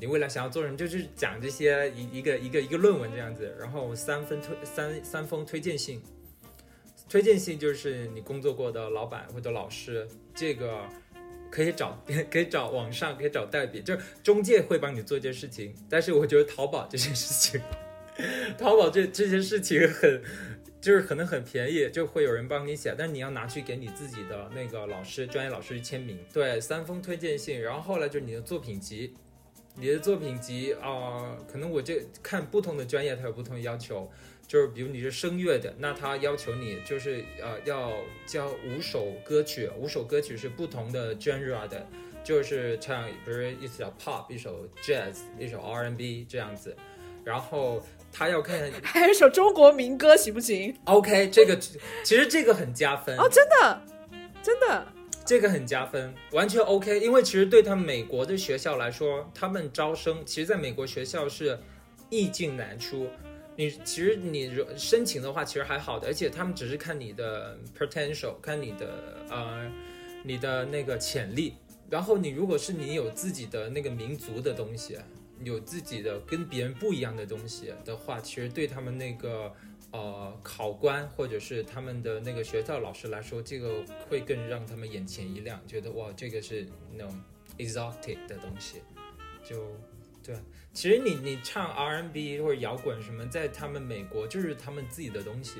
[0.00, 6.00] 你未来想要做什么，就是讲这些一一个一个一个论文这样子，然后三分推三三封推荐信，
[7.06, 10.88] 推荐信就是你工作过的老板或者老师，这个
[11.50, 15.74] 可以找可以找网上可以找代笔，就是中介会帮你做这件事情。
[15.88, 17.60] 但是我觉得淘宝这件事情，
[18.56, 20.22] 淘宝这这件事情很
[20.80, 26.18] 就是可能很便宜，就会有人帮你写，但你要拿去给你自己的那个老师专业老师去签名。
[26.32, 29.12] 对，三封推荐信，然后后来就是你的作品集。
[29.80, 34.08] 你的作品集啊，可能我这看不同的专业，它有不同的要求。
[34.46, 37.92] 就是比如你是声乐的，那他要求你就是呃要
[38.26, 41.86] 教五首歌曲，五首歌曲是不同的 genre 的，
[42.24, 46.76] 就是唱，比如一首 pop，一首 jazz，一首 R&B 这样子。
[47.22, 47.80] 然后
[48.12, 53.82] 他要看 还有一首中国民歌，行不行？OK，这个其实这个很加分哦，真的，
[54.42, 54.84] 真的。
[55.30, 56.98] 这个很加分，完全 OK。
[56.98, 61.56] 因为其实对他们美国的学校来说，他们招生，其实在美国学校是
[62.08, 63.06] 易进难出。
[63.54, 69.70] 你其实你申请的话，其实还好的，而且他们只是看你的 potential，看你的呃
[70.24, 71.54] 你的那个潜力。
[71.88, 74.98] 然后你如果是你有自己的那个民族的东西，
[75.44, 79.52] 有自己的跟别人不一样的东西的话，其实对他们那个
[79.92, 87.20] 呃考官或者是他们的那个学校老师来说，这个会更让他们眼前一亮，觉得哇，这个是那种
[87.58, 88.82] exotic 的东西，
[89.44, 89.66] 就
[90.22, 90.36] 对。
[90.72, 95.56] 其实你你唱 R&B 或者摇滚什么，在他们美国就是他们自己的东西，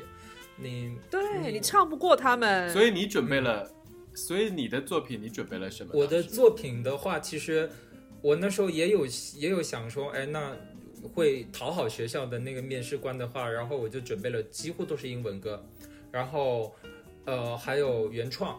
[0.57, 3.69] 你对你唱不过他们，所以你准备了，
[4.15, 5.91] 所以你的作品你准备了什么？
[5.95, 7.69] 我的作品的话，其实
[8.23, 9.05] 我那时候也有
[9.37, 10.57] 也有想说，哎，那
[11.09, 15.65] 会讨好学校的那个面试官的话，然后我就准备了几乎都是英文歌，
[16.11, 16.75] 然后
[17.25, 18.59] 呃还有原创，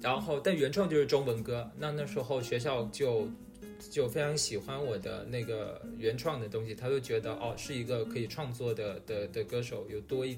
[0.00, 3.28] 然后但原创就是中文歌，那那时候学校就。
[3.90, 10.36] 就非常喜欢我的那个原创的东西，他就觉得哦，是一个可以创作的的的歌手，有多一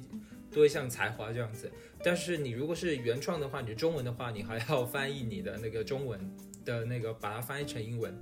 [0.52, 1.68] 多一项才华这样子。
[2.04, 6.20] 但是你如果是原创的话，你中文的话，你还要翻译你的那个中文
[6.64, 8.16] 的那个，把它翻译成英文。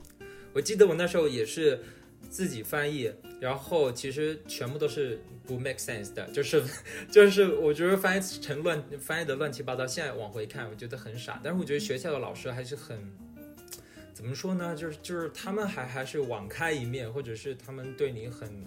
[0.55, 1.79] 我记得我那时候也是
[2.31, 6.63] 自己翻译，然后其实全部都是不 make sense 的，就是
[7.11, 9.87] 就是我觉得翻译成乱翻译的乱七八糟。
[9.87, 11.41] 现在往回看，我觉得很傻。
[11.43, 12.99] 但是我觉得学校的老师还是很。
[14.13, 14.77] 怎么说呢？
[14.77, 18.65] 就是就是他们还还是网开一面，或者是他们对你很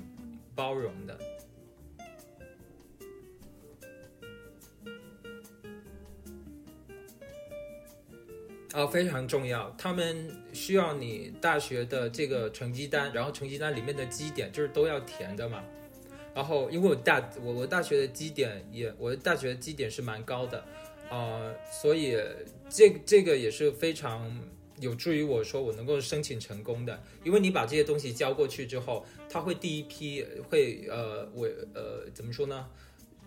[0.56, 1.16] 包容的。
[8.74, 9.74] 哦，非常重要。
[9.78, 15.64] 他们需要你大学的这个成绩单，然后成绩单里面的基点就是都要填的嘛。
[16.34, 20.66] 然后因为我大我我大学的基点也我的大学的基点是蛮高的
[21.10, 22.18] 啊，所以
[22.68, 24.40] 这这个也是非常。
[24.80, 32.68] 有助于我说我能够申请成功的，因为你把这些东西交过去之后，他会第一批会呃我呃怎么说呢？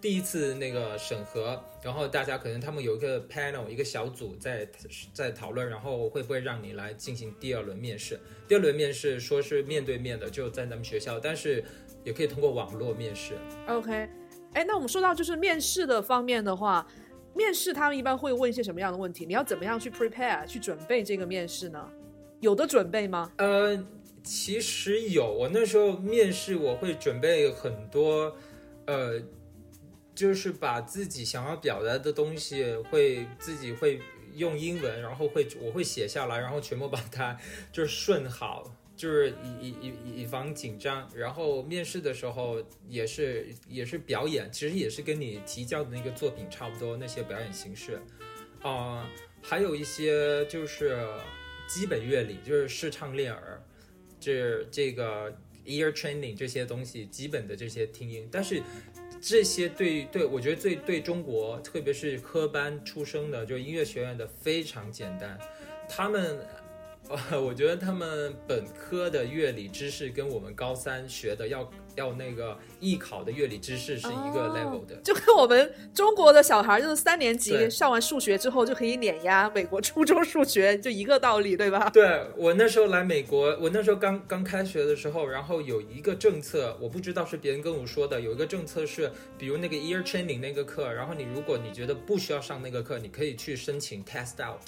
[0.01, 4.69] 第一次那个审核，然后大家可能他们有一个 panel 一个小组在
[5.13, 8.21] 在讨论，然后会不会让你来进行第二轮面试？
[8.47, 11.65] 第二轮面试说是面对面的，就在咱们学校，但是
[12.05, 13.35] 也可以通过网络面试。
[13.67, 14.09] OK，
[14.53, 16.87] 哎，那我们说到就是面试的方面的话。
[17.35, 19.27] 面试他们一般会问一些什么样的问题？
[19.27, 21.87] 你要怎么样去 prepare 去准备这个面试呢？
[22.41, 23.31] 有的准备吗？
[23.37, 23.79] 呃，
[24.23, 25.31] 其实有。
[25.31, 28.35] 我那时候面试我会准备很多，
[28.87, 29.21] 呃，
[30.16, 34.00] 就是把自己想要表达的东西会自己会
[34.35, 37.38] 用英文，然后会我会写下来，然后全部把它
[37.70, 38.74] 就是顺好。
[38.96, 39.29] 就是
[39.61, 48.00] 以以以以防紧张，然后面试的时候也是也是表演，其实也是跟你提交的那个作品差不多那些表演形式，
[48.62, 49.07] 啊，
[49.42, 50.98] 还有一些就是
[51.68, 53.62] 基本乐理，就是视唱练耳，
[54.18, 55.31] 这这个
[55.66, 58.62] ear training 这些东西基本的这些听音，但是
[59.20, 65.38] 这些对对我觉得最对中国，特别是科班出生的，就音乐学院的非常简单，
[65.88, 66.38] 他们。
[67.40, 71.62] 我觉得他们本科的乐理知识跟我们高三学的要
[71.97, 81.91] 要那个艺考的乐理知识是一个 level 的，就跟我们中国的小孩就是三年级上完数学之后就可以碾压美国初中数学，就一个道理，对吧？
[81.91, 94.61] 对我那时候来美国，我那时候刚刚开学的时候，然后有一个政策，我不知道是别人跟我说的，有一个政策是，比如那个 ear training 那个课，然后你如果你觉得不需要上那个课，你可以去申请 test out，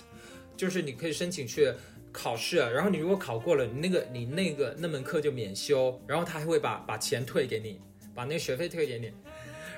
[0.57, 1.73] 就是你可以申请去。
[2.13, 7.81] 考试，然后你如果考过了，你那个你那个那门课就免修，然后他还会把把钱退给你，
[8.15, 9.13] 把那个学费退给你。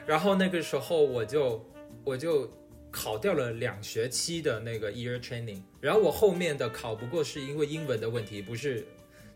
[0.07, 1.65] 然后那个时候我就
[2.05, 2.51] 我就
[2.91, 8.87] 考掉了两学期的那个 year training，然后我后面的考不过是因为英文的问题，不是。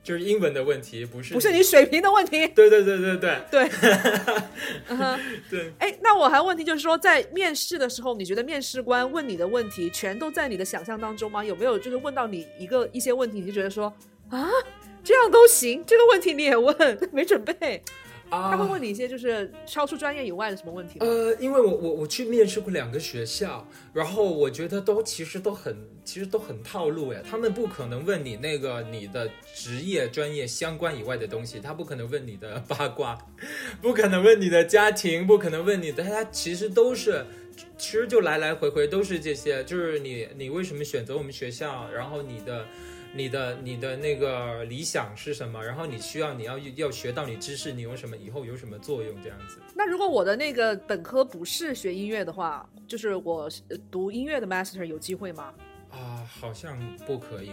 [0.04, 2.46] 就是英文的问题，不是不是你水平的问题。
[2.48, 3.70] 对对对对对对。
[5.50, 5.72] 对。
[5.78, 11.42] 哎，那我还问题就是说，在面试的时候，你觉得面试官问你的问题全都在你的想象当中吗？
[11.42, 13.92] 有没有就是问到你一个一些问题，你就觉得说
[14.28, 14.46] 啊，
[15.02, 15.82] 这样都行？
[15.86, 16.76] 这个问题你也问，
[17.10, 17.82] 没准备。
[18.30, 20.98] 他会问你一些就是超出专业以外的什么问题？
[21.00, 27.20] 呃，因为我我我去面试过两个学校，然后我觉得都其实都很其实都很套路呀。
[27.28, 33.18] 他们不可能问你那个你的职业专业相关以外的东西，他不可能问你的八卦，
[33.80, 37.24] 不可能问你的家庭，不可能问你的，他其实都是
[37.78, 42.64] 其实就来来回回都是这些，就是你你为什么选择我们学校，然后你的。
[43.16, 45.64] 你的你的那个理想是什么？
[45.64, 49.14] 然后你需要你要要学到你知识，你有什么以后有什么作用？
[49.22, 49.58] 这样子。
[49.72, 53.48] 那如果我的那个本科不是学音乐的话，就是我
[53.88, 55.54] 读音乐的 master 有机会吗？
[55.92, 57.52] 啊，好像不可以。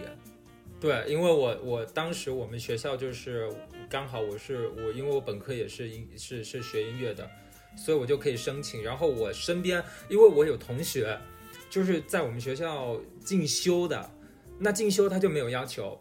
[0.79, 3.47] 对，因为我我当时我们学校就是
[3.87, 7.29] 刚好我是我，因为我本科也是音是是学音乐的，
[7.77, 8.83] 所以我就可以申请。
[8.83, 11.15] 然后我身边因为我有同学
[11.69, 14.09] 就是在我们学校进修的。
[14.63, 15.99] 那进修他就没有要求，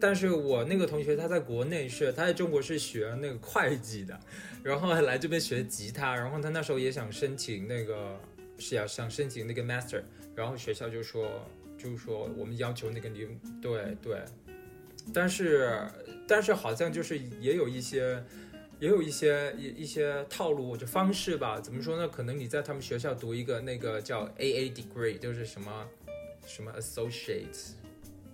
[0.00, 4.18] 但是我那个同学他在国内是他在中国是学那个会计的，
[4.62, 8.16] 然后来这边学吉他，然后他那时候也想申请那个
[8.56, 10.00] 是要想申请那个 master，
[10.36, 11.28] 然后学校就说
[11.76, 13.26] 就是说我们要求那个你
[13.60, 14.22] 对对，
[15.12, 15.76] 但是
[16.28, 18.22] 但是好像就是也有一些。
[18.80, 22.08] 也有一些一一些套路就方式吧，怎么说呢？
[22.08, 25.86] 可能你在他们学校读一个那个叫 A A degree，就是什么
[26.46, 27.70] 什么 associate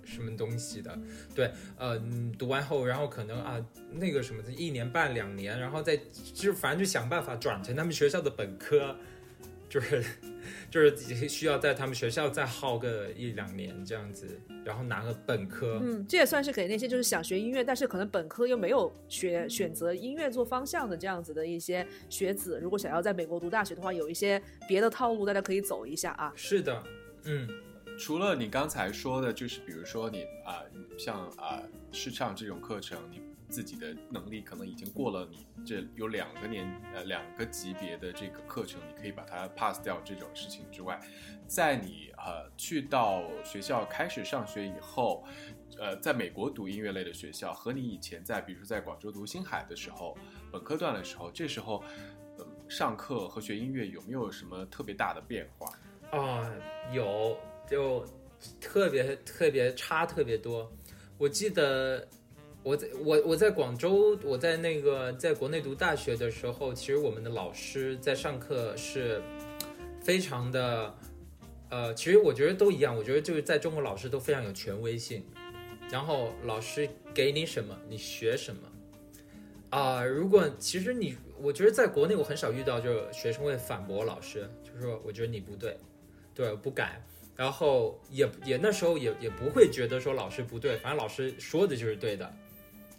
[0.04, 0.98] 什么东西的，
[1.34, 2.00] 对，呃，
[2.38, 5.98] 读完后，然后可能啊那个什么一年半两年，然后再
[6.34, 8.96] 就反正就想办法转成他们学校的本科，
[9.68, 10.04] 就是。
[10.70, 14.26] 就是需要在他们学校再耗个一两年这样子，
[14.64, 15.78] 然后拿个本科。
[15.82, 26.32] 嗯，这也算是给那些就是想学音乐，但是可能本科又没有学选择音乐做方向的这样子的一些学子，如果想要在美国读大学的话，有一些别的套路，大家可以走一下啊。
[26.34, 26.82] 是的，
[27.24, 27.46] 嗯，
[27.98, 30.62] 除了你刚才说的，就是比如说你啊，
[30.96, 31.60] 像啊
[31.92, 33.20] 视唱这种课程，你。
[33.50, 41.00] 自己的能力可能已经过了你这有两个年呃两个级别的这个课程，你可以把它 pass 掉这种事情之外，
[41.46, 45.24] 在你呃去到学校开始上学以后，
[45.78, 50.14] 呃，在美国读音乐类的学校和你以前在比如说在广州读星海的时候，
[50.52, 51.82] 本科段的时候，这时候
[52.36, 55.72] 呃上课和学音乐有没有什么特别大的变化？
[56.10, 56.52] 啊，
[56.92, 57.34] 有，
[57.70, 58.04] 就
[58.60, 60.70] 特别特别差特别多，
[61.16, 62.06] 我记得。
[62.64, 69.22] 我在我我在广州，我在那个在国内读大学的时候，其实我们的老师在上课是
[70.02, 70.92] 非常的，
[71.70, 72.94] 呃，其实我觉得都一样。
[72.94, 75.24] 我觉得就是在中国老师都非常有权威性，
[75.90, 78.60] 然后老师给你什么，你学什么。
[79.70, 85.78] 啊，如果其实你，我觉得在国内我很少遇到，就是学生会反驳老师，就是说我觉得你不对，
[86.34, 87.00] 对，我不改。
[87.38, 92.34] 然后也也那时候也也不会觉得说老师不对，反正老师说的就是对的。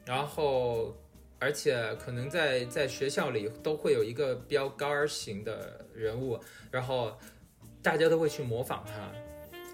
[0.06, 0.96] 然后，
[1.40, 6.40] 而且可能在在学校里都会有一个标杆型的人物，
[6.72, 7.16] 然后
[7.82, 9.12] 大家都会去模仿他，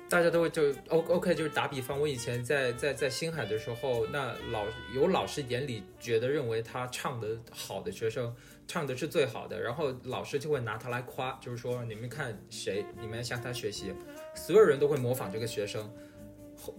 [0.09, 8.35] 大家都会就 O O K，就是打比方，我以前在在在星海的时候，那老有老师眼里觉得认为他唱的好的学生，
[8.67, 13.93] 唱的是最好的，然后老师就会拿他来夸，就是说你们看谁，你们向他学习，
[14.35, 15.91] 所有人都会模仿这个学生，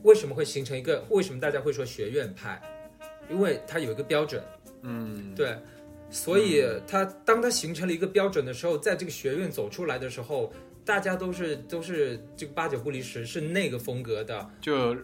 [0.03, 1.05] 为什么会形成一个？
[1.11, 2.63] 为什么大家会说学院派？
[3.29, 4.41] 因为它有一个标准，
[4.83, 5.59] 嗯，对，
[6.11, 10.53] 所以它当它形成了一个标准的时候，在这个学院走出来的时候，
[10.85, 14.97] 大家都是都是这个八九不离十，是那个风格的，就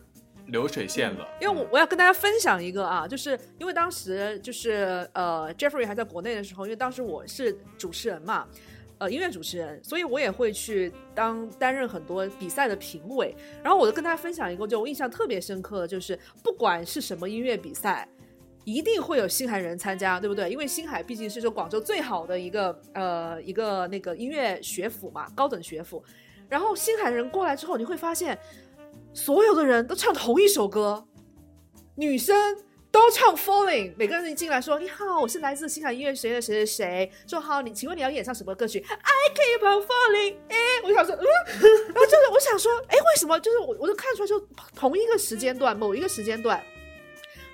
[0.46, 1.26] 流水线了。
[1.40, 8.46] 因为我我要跟大家分享一个啊，就是因为当时就是呃，Jeffrey 还在国内的时候，因为当时我是主持人嘛，
[9.03, 13.34] 呃，音乐主持人，所以我也会去当担任很多比赛的评委。
[13.61, 18.09] 然后我就跟大家分享一个，就我印象特别深刻的，就是不管是什么音乐比赛。
[18.64, 20.48] 一定会有星海人参加，对不对？
[20.48, 26.00] 因为星海毕竟是说广州最好的一个呃一个那个音乐学府嘛，高等学府。
[26.48, 28.38] 然后星海人过来之后，你会发现
[29.12, 31.05] 所有的人都唱同一首歌，
[31.96, 32.57] 女生
[32.93, 41.24] 都唱 Falling，每个人一进来说你好，我是来自星海音乐学院的谁谁谁，说好你，请问你要演唱什么歌曲？I keep on falling，哎，我想说，嗯，
[41.86, 43.40] 然后就是我想说，哎，为什么？
[43.40, 44.38] 就是我我就看出来，就
[44.76, 46.62] 同一个时间段，某一个时间段。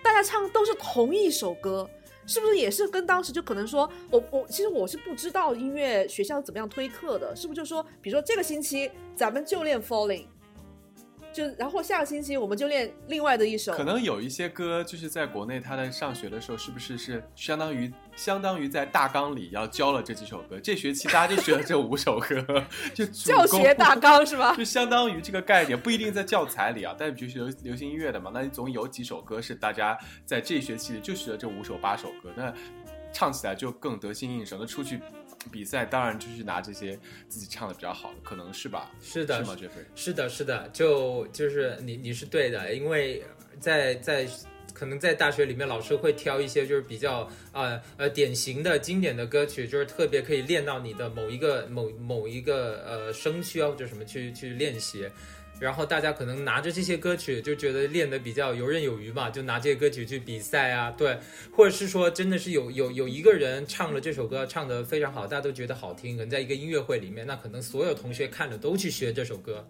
[0.03, 1.89] 大家唱都是同一首歌，
[2.26, 10.26] 是不是也是跟当时就可能说，我我其实我是不知道音乐学校怎么样推课的，是不是就说，比如说这个星期咱们就练 Falling。
[11.39, 13.72] 就然后下个星期我们就练另外的一首。
[13.72, 20.59] 可能有一些歌就是在国内他在上学的时候，是不是是相当于相当于在大纲里要教了这几首歌？
[20.59, 22.45] 这学期大家就学了这五首歌，
[22.93, 24.53] 就教学大纲是吧？
[24.57, 32.53] 就相当于这个概念不一定在教材里啊，但是比如流流行音乐的嘛，那你总有几首歌是大家在这学期里就学了这五首八首歌，那
[33.12, 34.57] 唱起来就更得心应手。
[34.59, 35.01] 那出去。
[35.53, 38.90] 比赛当然就是拿这些自己唱的比较好的，可能是吧？
[39.01, 43.22] 是的，是吗？Jeffrey，是的，是的，就就是你你是对的，因为
[43.59, 44.26] 在在
[44.74, 55.09] 可能在大学里面，老师会挑一些就是比较呃呃典型的经典的歌曲，就是特别可以练到你的某一个某某一个呃声区啊或者什么去去练习。
[55.61, 61.18] 然后大家可能拿着这些歌曲就觉得练得比较游刃有余嘛，就拿这些歌曲去比赛啊，对，
[61.52, 69.66] 或者是说真的是有有有一个人唱了这首歌唱得非常好，大家都觉得好听，可能在一个音乐会里面，那可能所有同学看着都去学这首歌，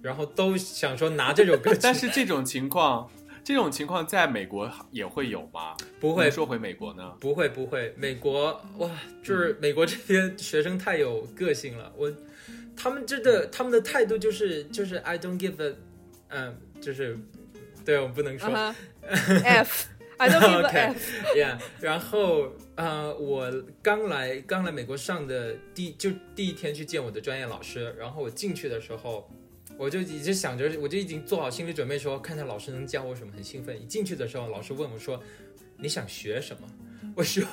[0.00, 1.76] 然后都想说拿这首歌。
[1.82, 3.10] 但是这种情况，
[3.44, 5.76] 这种情况在美国也会有吗？
[6.00, 7.12] 不会说回美国呢？
[7.20, 8.90] 不会不会，美国哇，
[9.22, 12.10] 就是美国这边学生太有个性了，我。
[12.76, 15.74] 他们真的，他们的态度就是就是 I don't give a，
[16.28, 17.18] 嗯，就是
[17.84, 18.48] 对，我不能说。
[19.44, 19.88] F。
[20.18, 20.94] I don't give a
[21.34, 23.52] yeah，然后呃，我
[23.82, 29.30] 刚来刚来美国上的第就第一天去见我的专业老师，然后我进去的时候，
[29.76, 33.78] 我就一直想着，我就已经做好心理准备说，看看老师能教我什么，很兴奋。
[33.78, 35.22] 一进去的时候，老师问我说
[35.76, 36.66] ：“你想学什么？”
[37.14, 37.44] 我说：“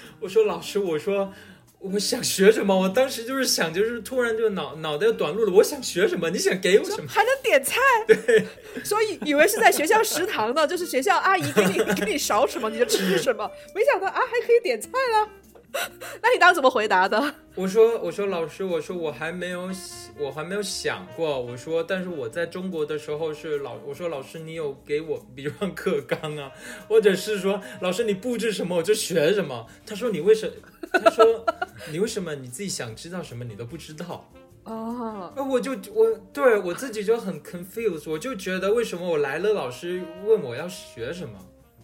[0.20, 1.32] 我说老师，我说。”
[1.80, 2.78] 我想学什么？
[2.78, 5.52] 我当时就是想，就是突然就脑脑袋短路了。
[5.52, 6.28] 我想学什么？
[6.28, 7.08] 你想给我什么？
[7.08, 8.46] 还能点菜，对，
[8.84, 15.28] 所以以为是在学校食堂呢，就是学校阿姨给你给你勺什么你就吃什么，没想到啊还可以点菜了。
[16.22, 17.34] 那你当时怎么回答的？
[17.54, 19.70] 我说我说老师，我说我还没有
[20.18, 21.40] 我还没有想过。
[21.40, 26.50] 我说，但是我在中国的时候是老我说老师，你有给我比如上课纲啊，
[26.88, 29.66] 或者是说老师你布置什么我就学什么。
[29.86, 30.52] 他说你为什
[30.92, 31.44] 他说
[31.90, 34.28] 你为什么你自己想知道什么你都不知道？
[34.64, 41.38] 哦，那，我就我对我自己就很 confused，我就觉得为什么我来了，老师问我要学什么，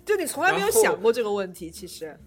[0.04, 2.18] 就你从来没有想过这个问题，其实。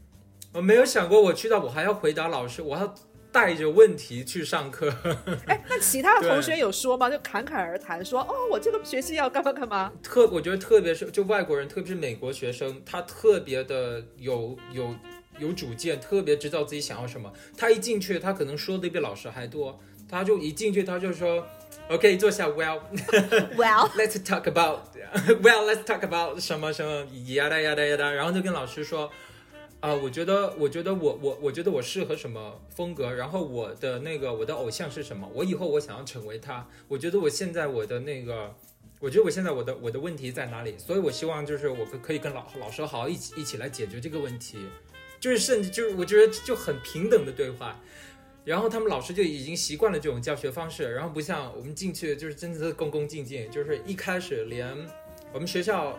[0.53, 2.93] 我没有想过我去到我还要回答老师，我要
[3.31, 4.91] 带着问题去上课。
[5.45, 7.09] 哎，那其他的同学有说吗？
[7.09, 9.91] 就侃侃而谈说，哦，我这个学期要干嘛干嘛。
[10.01, 14.95] 特我觉得特别是就外国人，特别是美国学生，他特别的有有
[15.37, 17.31] 有主见，特别知道自己想要什么。
[17.55, 19.79] 他一进去，他可能说的比老师还多。
[20.09, 21.45] 他就一进去，他就说
[21.87, 22.79] ，OK，坐下，Well。
[23.55, 24.79] Well，Let's talk about
[25.43, 29.11] well, let's talk about 什么什么 yada yada yada，然后就跟老师说，
[29.81, 38.53] 啊、我觉得，我觉得我我我觉得我适合什么风格，然后我的那个我的偶像是什么，我以后我想要成为他，我觉得我现在我的那个，
[38.99, 44.57] 我觉得我现在我的我的问题在哪里，所以我希望就是我可可以跟老老师好好一起一起来解决这个问题，
[45.19, 47.79] 就是甚至就是我觉得就很平等的对话。
[48.45, 54.75] 然后他们老师就已经习惯了这种教学方式，然后不像我们进去就是真的是恭恭敬敬，就是一开始连
[55.31, 55.97] 我们学校，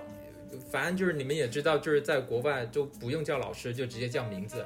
[0.71, 4.65] 反正就是你们也知道，就是在国外就不用叫老师，就直接叫名字，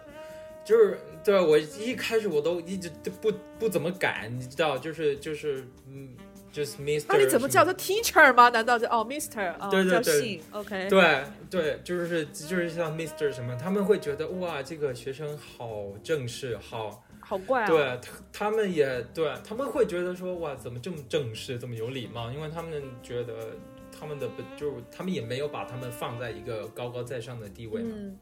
[0.65, 6.11] 就是对我一开始我都一直都不不怎么敢，你知道，就是就是嗯，
[6.53, 7.07] 就是 Mister。
[7.09, 8.49] 那你怎么叫他 teacher 吗？
[8.49, 10.89] 难道就哦 Mister 哦叫对对对姓 OK？
[10.89, 17.03] 对对，就是就是像 Mister 什么，他们会觉得哇，这个学生好正式，好。
[17.27, 17.67] 好怪啊。
[17.67, 22.31] 对他，他们也对，他们会觉得说哇，怎么这么正式，这么有礼貌？
[22.31, 23.57] 因为他们觉得
[24.05, 27.95] 他们的不就是他们也没有把他们放在一个高高在上的地位嘛。
[27.95, 28.19] 嗯，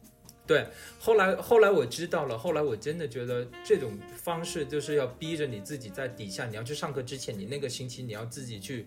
[1.01, 8.87] 后来后来我知道了，后来我真的觉得这种方式就是要逼着你自己在底下，你要去上课之前，你那个星期你要自己去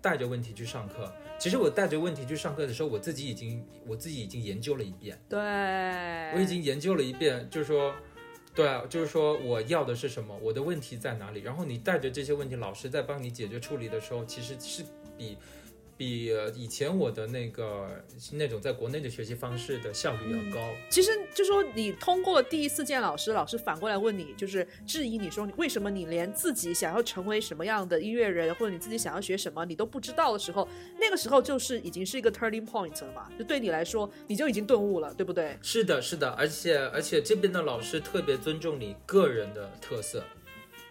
[0.00, 1.12] 带着问题去上课。
[1.36, 5.20] 其实我带着问题去上课的时候，我自己已经我自己已经研究了一遍。
[5.28, 5.38] 对，
[6.34, 7.92] 我已经研究了一遍，就是说，
[8.54, 14.84] 对啊，就是说我要的是什么，我的问题在哪里，然后你带着这些问题，老师在帮你解决处理的时候，其实是
[15.16, 15.36] 比
[16.00, 20.66] 比、呃以前我的那个那种在国内的学习方式的效率要高。
[20.88, 30.66] 其实就说你通过第一次见老师，老师反过来问你，就是质疑你说你为什么你连自己想要成为什么样的音乐人，或者你自己想要学什么你都不知道的时候，
[30.98, 35.58] 那个时候就是已经是一个 turning point 了嘛，就对你来说你就已经顿悟了，对不对？
[35.60, 40.24] 是的，是的，而且而且这边的老师特别尊重你个人的特色。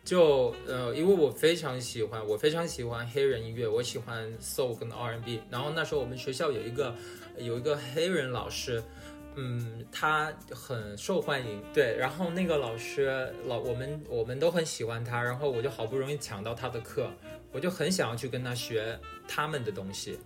[0.04, 5.42] 就呃，因为我非常喜欢，我非常喜欢黑人音乐，我喜欢 soul 跟 R&B。
[5.50, 6.96] 然后那时候我们学校有一个
[7.38, 8.82] 有一个黑人老师，
[9.36, 11.96] 嗯，他很受欢迎，对。
[11.96, 17.08] 然后那个老师老我们我们都很喜欢他，然后我就好不容易抢到他的课，
[17.52, 20.18] 我就很想要去跟他学他们的东西。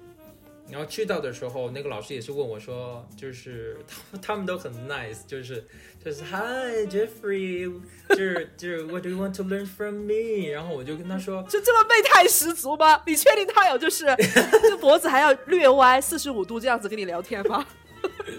[0.70, 5.64] 然后去到的时候，那个老师也是问我说，就是他们他们都很 nice，就是
[6.04, 7.72] 就是 Hi Jeffrey，
[8.10, 10.50] 就是就是 What do you want to learn from me？
[10.52, 13.04] 然后我就跟他说，就这么媚态十足吗？
[13.06, 14.06] 你确定他有就是
[14.64, 17.66] 这脖子还要略歪四十五度这样子跟你聊天吗？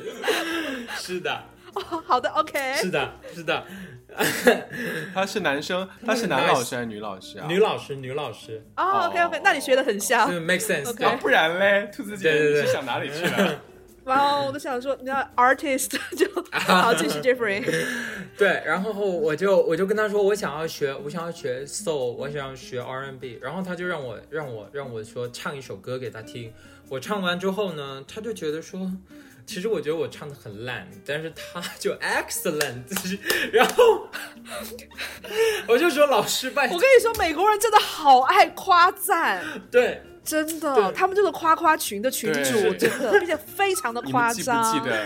[0.99, 1.45] 是的，
[1.75, 2.75] 哦，好的，OK。
[2.75, 3.66] 是的，是的，
[5.15, 7.47] 他是男生，他是男老师还是女老师啊？
[7.49, 10.41] 女老师，女老师，哦，OK OK，那你学的很像就。
[10.41, 13.61] make sense，OK 啊，不然嘞，兔子姐对对对你是想哪里去了？
[14.05, 17.65] 哇哦我都想说，你要 artist 就 好，继续 Jeffrey。
[18.37, 26.53] 对，然后我就我就跟他说，我想要学，我想要学 soul，我想要学 R&B，然后他就让我让我让我说唱一首歌给他听。
[26.91, 28.93] 我唱完之后呢，他就觉得说，
[29.47, 33.18] 其实我觉得我唱的很烂，但是他 就 excellent，就 是
[33.53, 34.09] 然后
[35.68, 40.03] 我就说老师拜我跟你说，美国人真的好爱夸赞，对。
[40.24, 44.97] 真的，他们就是夸夸群的群主真的，并且非常的夸张记不记张。
[44.97, 45.05] 得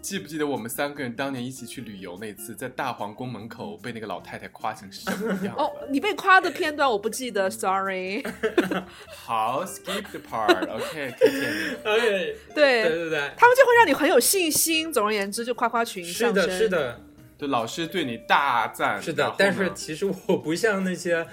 [0.00, 5.54] 记不记得我们三个人当年一起去旅游那次，在大皇宫门口被那个老太太夸成什么样？
[5.56, 8.24] 哦，你被夸的片段我不记得，sorry。
[9.10, 11.74] 好，skip the part，OK，可以见你。
[11.84, 14.92] OK，对对对对，他们就会让你很有信心。
[14.92, 16.48] 总而言之，就夸夸群是的。
[16.48, 17.00] 是的，
[17.36, 19.02] 对，老师对你大赞。
[19.02, 19.12] 是。
[19.12, 21.26] 的但是其实我不像那些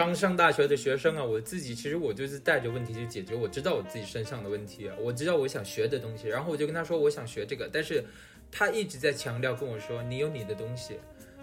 [0.00, 8.02] 刚上大学的学生啊，我自己其实我就是带着问题去解决，我知道我自己身上的问题，我知道我想学的东西，然后我就跟他说我想学这个，但是
[8.50, 10.94] 他一直在强调跟我说你有你的东西，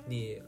[0.08, 0.42] 你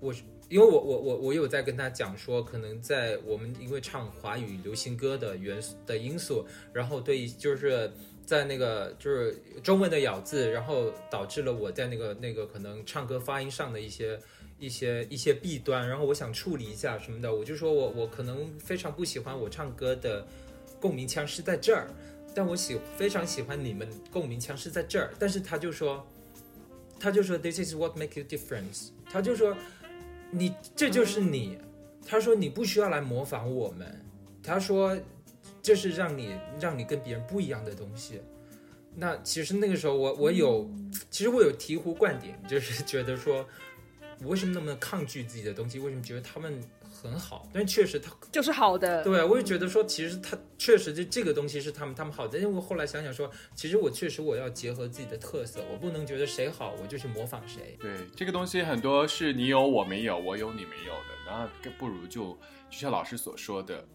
[0.00, 0.14] 我。
[0.48, 7.88] 因为我我我我有在跟他讲说，可能在我们因为唱华语流行歌的元素的因素，然后对就是
[8.26, 14.18] 在那个就是中文的咬字，然后导致了我在那个那个可能唱歌发音上的一些
[14.60, 20.24] 一些一些弊端，然后我想处理一下什么的，我就说我我可能非常不喜欢我唱歌的
[20.78, 21.88] 共鸣腔是在这儿，
[22.34, 26.06] 但我喜非常喜欢你们共鸣腔是在这儿，但是他就说，
[27.00, 29.56] 他就说 This is what make you difference，他就说
[30.30, 31.58] 你这就是你，
[32.06, 34.00] 他说你不需要来模仿我们，
[34.42, 34.96] 他说
[35.62, 38.20] 这是让你让你跟别人不一样的东西。
[38.96, 40.68] 那其实那个时候我我有，
[41.10, 43.46] 其实我有醍醐灌顶，就是觉得说，
[44.22, 45.78] 我为什么那么抗拒自己的东西？
[45.78, 46.62] 为什么觉得他们
[47.02, 47.48] 很好？
[47.52, 49.02] 但确实他就是好的。
[49.02, 57.76] 对，我也觉得说，其实他确实这这个东西是他们他们好的，因为我后来想想说，其实我确实我要结合自己的特色，我不能觉得谁好我就去模仿谁。
[57.80, 61.48] 对这个东西很多是你有我没有，我有你没有的，然后
[61.78, 63.86] 不如就就像老师所说的，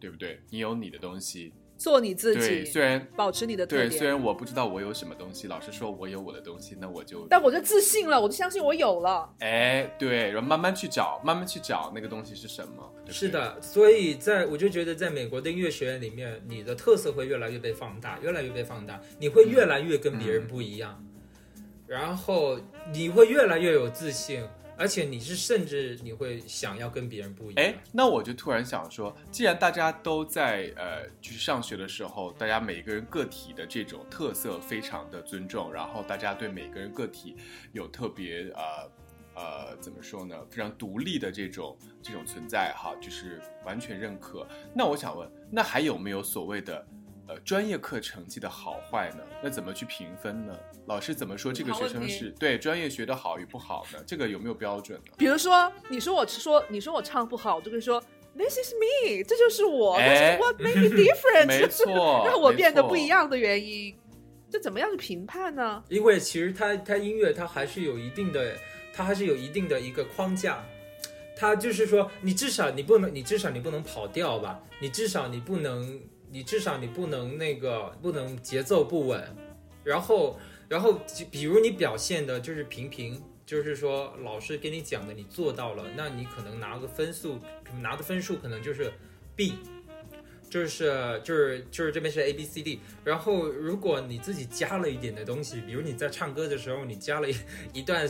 [0.00, 0.40] 对不对？
[0.50, 4.06] 你有你的东西，做你自对，己，虽然保持你的对，虽。
[4.06, 9.28] 然我不知道我有什么东西，老师说我有我的东西，那我就但我就自信了，我就相信我有了。
[9.40, 12.92] 哎，对，然后慢慢去找，慢慢去找那个东西是什么。
[13.04, 21.04] 对对是，的，所以在我就觉得在美国的音乐学院里面，你的特色会越来越被放大，越来越被放大，你会越来越跟别人不一样，
[21.86, 22.58] 然后
[22.92, 24.42] 你会越来越有自信，
[24.76, 37.36] 而且你是甚至你会想要跟别人不一样哎。，那我就突然想说，既然大家都在呃，就是上学的时候，大家每个人个体的这种特色非常的尊重，然后大家对每个人个体
[37.72, 38.90] 有特别呃
[39.34, 44.46] 呃怎么说呢，非常独立的这种这种存在哈，就是完全认可。
[44.74, 46.86] 那我想问，那还有没有所谓的？
[47.28, 49.22] 呃，专业课成绩的好坏呢？
[49.42, 50.56] 那怎么去评分呢？
[50.86, 53.98] 老师怎么说这个学生是对专业学的好与不好呢？
[54.06, 55.12] 这个有没有标准呢？
[55.18, 58.00] 比如说，你说我说你说我唱不好，我就会说
[58.36, 59.94] This is me，这就是我、
[60.38, 63.96] what made me different， 没错让我变得不一样的原因。
[64.48, 65.82] 这怎么样去评判呢？
[65.88, 68.54] 因为其实它它音乐它还是有一定的，
[68.94, 70.64] 它还是有一定的一个框架，
[71.36, 75.98] 它就是说你至少你不能，你至少你不能跑调吧，你至少你不能，
[76.30, 79.36] 你至少你不能那个不能节奏不稳，
[79.84, 81.00] 然后然后
[81.30, 83.22] 比如你表现的就是平平。
[83.46, 87.38] 就是说，老师给你讲的，你做到了，那你可能拿个分数，
[87.80, 88.92] 拿的分数可能就是
[89.36, 89.54] B，
[90.50, 97.36] 就是就是就是这边是 A B C D，然后如果你自己加了一点的东西，比如你在唱歌的时候你加了一
[97.72, 98.04] 一段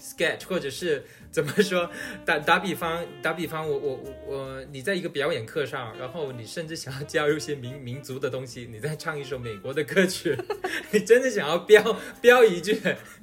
[0.00, 1.88] sketch，或者是怎么说，
[2.24, 10.36] 打打比方打比方，我我我我你在一个表演课上，然后你甚至想要加入一些民民族的东西，你在唱一首美国的歌曲，
[10.90, 12.80] 你真的想要飙飙一句，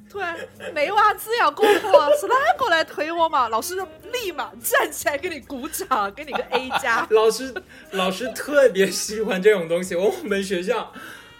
[0.08, 0.38] 突然
[0.72, 3.48] 没袜子要过我，是哪个来推我嘛？
[3.48, 7.06] 老师就立马站起来给你鼓掌，给你个 A 加。
[7.10, 7.52] 老师
[7.90, 9.94] 老师特别喜欢这种东西。
[9.94, 10.92] 我们学校，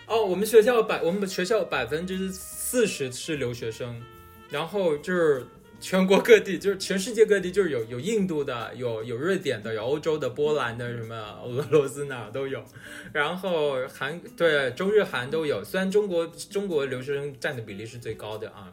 [0.07, 4.03] 哦，我们学校百我们学校百分之四十是留学生，
[4.51, 5.47] 然后就是
[5.81, 12.65] 全国各地，就是全世界各地，就是有有印度的，有有瑞典的，有欧洲的，波兰的，什么俄罗斯哪都有，
[13.13, 15.63] 然后韩对中日韩都有。
[15.65, 18.73] 虽然中国中国留学生占的比例是最高的啊，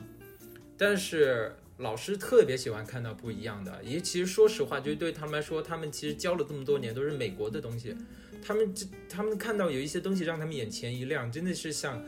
[0.78, 1.56] 但是。
[1.80, 7.94] 老师特别喜欢看到不一样的，也其实说实话，就对他们来说，他们其实教了这么多年都是美国的东西，
[8.42, 12.02] 他们这他们看到有一些东西让他们眼前一亮，真的是像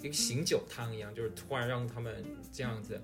[0.00, 3.00] 一个醒酒汤一样，就是突然让他们这样子，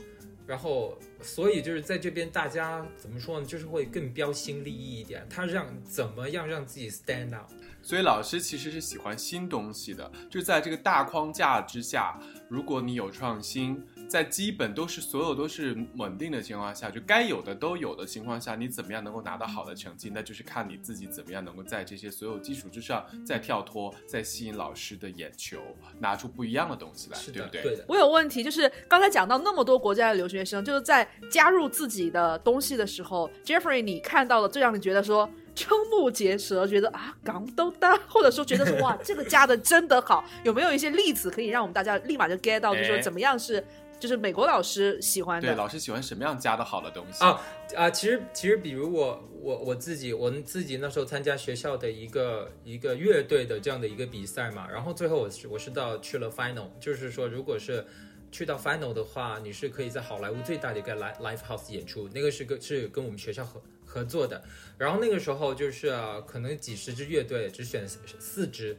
[0.46, 7.50] 然后所以就是在这边大家怎么说呢，就是会更标新立异一点，他让怎么样让自己 stand out。
[7.82, 12.18] 所以老师其实是喜欢新东西的，就在这个大框架之下，
[12.48, 25.58] 如果你有创新，在基本都是所有都是稳定的情况下，就该有的都有的情况下，你怎么样能够拿到好的成绩，那就是看你自己怎么样能够在这些所有基础之上再跳脱，再吸引老师的眼球，
[25.98, 27.62] 拿出不一样的东西来，对不对？
[27.62, 27.84] 对的。
[27.88, 43.64] 我有问题，就是刚才讲到那么多国家的留学生，就是在加入自己的东西的时候，Jeffrey，你看到了最让你觉得说瞠目结舌，觉得啊港都大，或者说觉得说哇这个加的真的好，有没有一些例子可以让我们大家立马就 get 到，就说哎怎么样是
[44.04, 45.56] 就是美国老师喜欢的对，的？
[45.56, 47.40] 老师喜欢什么样加的好的东西啊
[47.74, 57.82] 啊，其实其实比如我我我自己，我们自己那时候参加学校的一个一个乐队的这样的一个比赛嘛，然后最后我是我是到去了 final，就是说如果是
[58.30, 64.44] 去到 final 的话，你是可以在好莱坞最大的一个 live live house 演出，那个是跟是跟我们学校合合作的，
[64.76, 68.76] 然后那个时候就是、啊可能几十支乐队只选四支。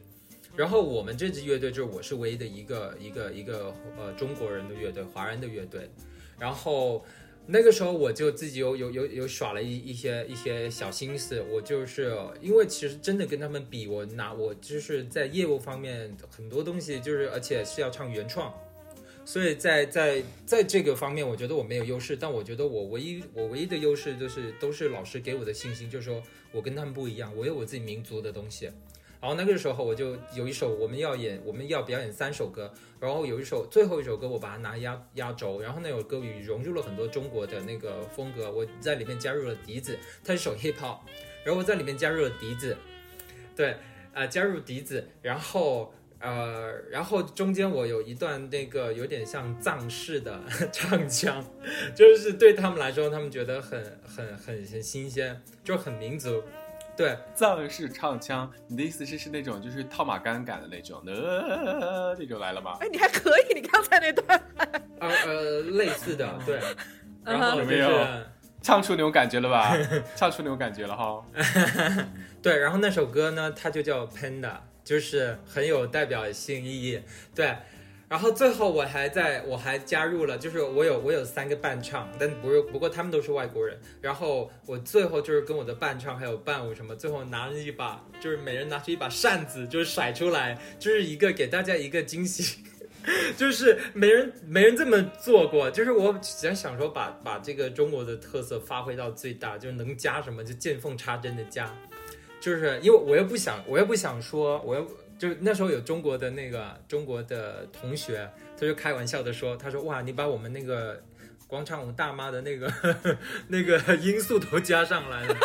[0.56, 5.88] 然后我们这支乐队就是我是唯一的一个一个一个呃中国人的乐队，华人的乐队。
[6.38, 7.04] 然后
[7.46, 18.52] 那个时候我就自己有有有有耍了一一些一些小心思，我就是因为其实真的跟他们比，我拿我就是在业务方面很多东西就是而且是要唱原创，
[19.24, 28.70] 所以在在在这个方面我觉得我没有优势，但我觉得我唯一我唯一的优势就是都是老师给我的信心，就是说我跟他们不一样，我有我自己民族的东西。
[29.20, 40.98] 然后那个时候我就有一首我们要演我们要表演三首歌，然后有一首最后一首歌我把它拿压压轴，然后那首歌里融入了很多中国的那个风格，我在里面加入了笛子，它是首 hip hop，
[41.44, 42.76] 然后我在里面加入了笛子，
[43.54, 43.76] 对，
[44.12, 45.92] 啊、加入笛子，然后。
[46.18, 50.42] 呃，然后中间我有一段那个有点像藏式的
[50.72, 51.44] 唱腔，
[51.94, 56.42] 就是对他们来说，他们觉得很很很很新鲜，就很民族。
[56.96, 62.76] 对， 藏式唱腔，你的意思是是那种就是套马杆感的那种的、呃、那种来了吗？
[62.80, 64.42] 哎，你还可以，你刚才那段，
[65.00, 66.60] 呃呃，类似的，对。
[67.24, 68.06] 然后就是有没有
[68.62, 69.76] 唱出那种感觉了吧？
[70.14, 71.24] 唱出那种感觉了哈。
[72.40, 77.02] 对，然后那首歌呢，它就叫 Panda，就是很有代表性意义。
[77.34, 77.56] 对，
[78.08, 83.76] 然后最后我还在我还加入了，就是我有我有三个伴唱，但不是不过他们都是外国人。
[84.00, 92.60] 然后我最后就是跟我的伴唱还有伴舞什么，最后拿了一把，就是每人拿出一把扇子，就是甩出来，就是一个给大家一个惊喜。
[93.36, 101.72] 就是没人没人这么做过，就是我想想说把把这个中国的特色发挥到最大，就是能加什么就见缝插针的加，
[102.40, 104.84] 就是因为我又不想我又不想说我又
[105.18, 111.02] 就那时候有中国的那个中国的同学，他就开玩笑的说，他说哇你把我们那个
[111.46, 112.70] 广场舞大妈的那个
[113.48, 115.36] 那个音素都加上来了，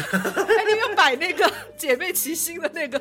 [0.00, 2.98] 哎，你有摆那个姐妹齐心的那个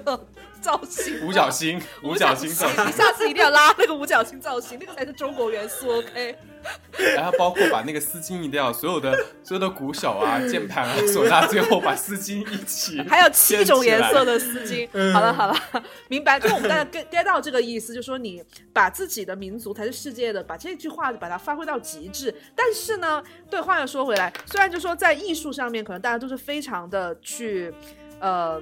[0.61, 2.87] 造型，五角星，五角星造型。
[2.87, 6.35] 你，下次一定要拉那个五角星造型，那个才是中国元素，OK？
[7.15, 14.37] 然后包括把那个丝巾一定要所有的所有的鼓手啊、键盘啊、唢呐，最后把丝巾一起， 还有七种颜色的。
[14.37, 14.87] 丝巾。
[15.13, 15.55] 好了好了，
[16.09, 16.39] 明白。
[16.39, 18.43] 就我们大家 get get 到这个意思，就说你
[18.73, 22.33] 把自己的民族才是世界的，把这句话把它发挥到极致。
[22.55, 27.73] 但是呢，对话又说回来，虽然就说在艺术上面，可能大家都是非常的去，
[28.19, 28.61] 呃。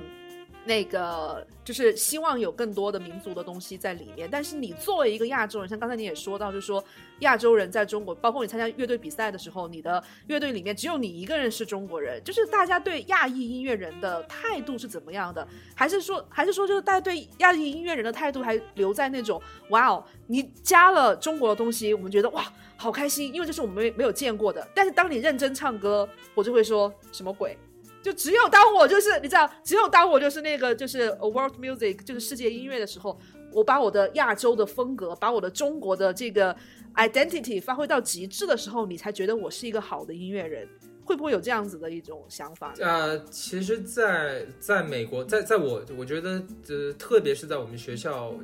[0.69, 6.83] 那个就是希望有更多的民族的东西在里面，但是你作为一个亚洲人，像刚才你也说到，就是说
[7.21, 15.47] 亚洲人在中国，包括你参加乐队比赛的时候，你的乐队里面只有你一个人是中国人，就是大家对亚裔音乐人的态度是怎么样的？
[15.73, 22.45] 还是说，还是说，就是大家对亚裔音乐人的态度还留在那种哇哦，你加了中国的东西，我们觉得哇
[22.77, 24.67] 好开心，因为这是我们没没有见过的。
[24.75, 27.57] 但是当你认真唱歌，我就会说什么鬼？
[28.01, 33.19] 就只有当我就是你知道，只有当我就是那个就是 a world music 就是世界音乐的时候，
[33.51, 36.55] 我把我的亚洲的风格，把我的中国的这个
[36.95, 40.67] identity 发挥到极致的时候，你才觉得我是一个好的音乐人。
[41.05, 42.71] 会不会有这样子的一种想法？
[42.79, 48.35] 呃，其实在，在美国，在在我我觉得，呃，特别是在我们学校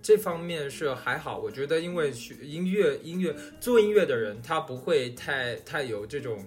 [0.00, 1.36] 这方面是还好。
[1.36, 6.38] 我觉得，因为学音乐音乐做音乐的人，他不会太太有这种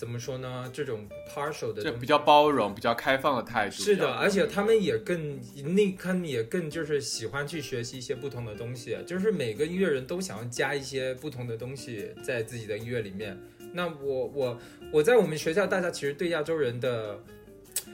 [0.00, 0.70] 怎么说呢？
[0.72, 3.74] 这种 partial 的东西就比较包容、比较开放的态度。
[3.74, 5.38] 是的，而且他们也更
[5.74, 13.38] 那他们也更就是喜欢去学习一些不同的东西，就是每个音乐人都想要加一些不同的东西在自己的音乐里面。
[13.74, 14.58] 那我我
[14.90, 17.22] 我在我们学校，大家其实对亚洲人的，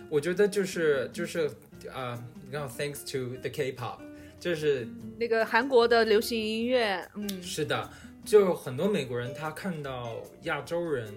[0.08, 1.50] 我觉得就是就是
[1.92, 2.16] 啊，
[2.52, 3.98] 然后 thanks to the K-pop，
[4.38, 4.86] 就是
[5.18, 7.90] 那个韩国的流行音乐，嗯，是的，
[8.24, 11.12] 就很多美国人他看到亚洲人，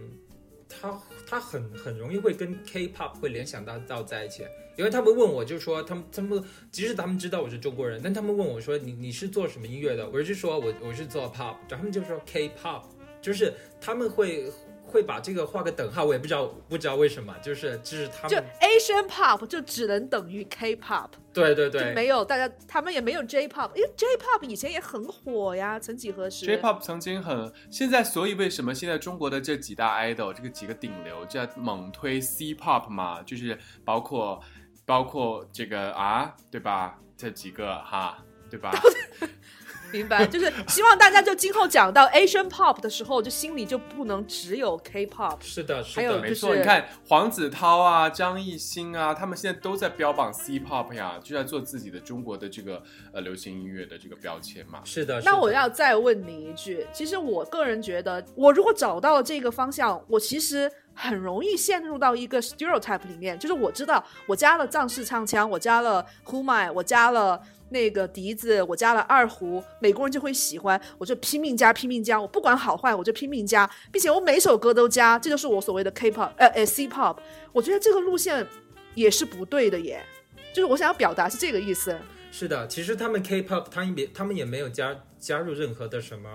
[0.69, 4.43] 他他很很容易会跟 K-pop 会联想到到在一起，
[4.77, 6.41] 因为他们问我就说他们他们
[6.71, 12.83] 即使他们知道我是中国人，但他们问我说你你是做什么音乐的，我就说我我是做 pop，然后他们就说 K-pop，
[13.21, 14.49] 就是他们会
[14.89, 26.45] 会把这个画个等号，我也不知道不知道为什么，就是就是他们就 Asian pop 就只能等于 K-pop，对对对没有大家他们也没有 J-pop，因为 J-pop 以前也很火呀，曾几何时。
[26.45, 34.41] J-pop 曾经很，现在所以为什么现在中国的这几大 idol 这个几个顶流在猛推 C-pop 嘛，就是包括
[34.85, 36.99] 包括这个啊，对吧？
[37.15, 38.17] 这几个哈，
[38.49, 38.71] 对吧？
[39.91, 45.37] 明白，就是希望大家就今后讲到 Asian pop 的时候，就心里就不能只有 K-pop。
[45.41, 52.81] 是的，是的，还有就没错，是你看黄子韬啊、张艺兴啊，他们现在都在标榜 C-pop 呀，就在做自己的中国的这个
[53.13, 54.81] 呃流行音乐的这个标签嘛。
[54.83, 55.19] 是的。
[55.19, 77.17] 是那我要再问你一句，其实我个人觉得，我如果找到了这个方向，我其实很容易陷入到一个 stereotype 里面，就是我知道我加了藏式唱腔，我加了呼麦，我加了那个笛子，我加了二胡，美国人就会喜欢，我就拼命加，拼命加，我不管好坏，我就拼命加，并且我每首歌都加，这就是我所谓的 K-pop，呃，呃 C-pop。
[77.51, 78.45] 我觉得这个路线
[78.95, 80.03] 也是不对的耶，
[80.53, 81.97] 就是我想要表达是这个意思。
[82.31, 86.29] 是的，其实他们 K-pop，他们也他们也没有加加入任何的什么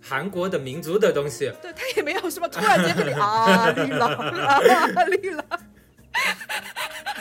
[0.00, 1.52] 韩国的民族的东西。
[1.62, 5.44] 对他也没有什么突然间跟你 啊绿了啊绿了，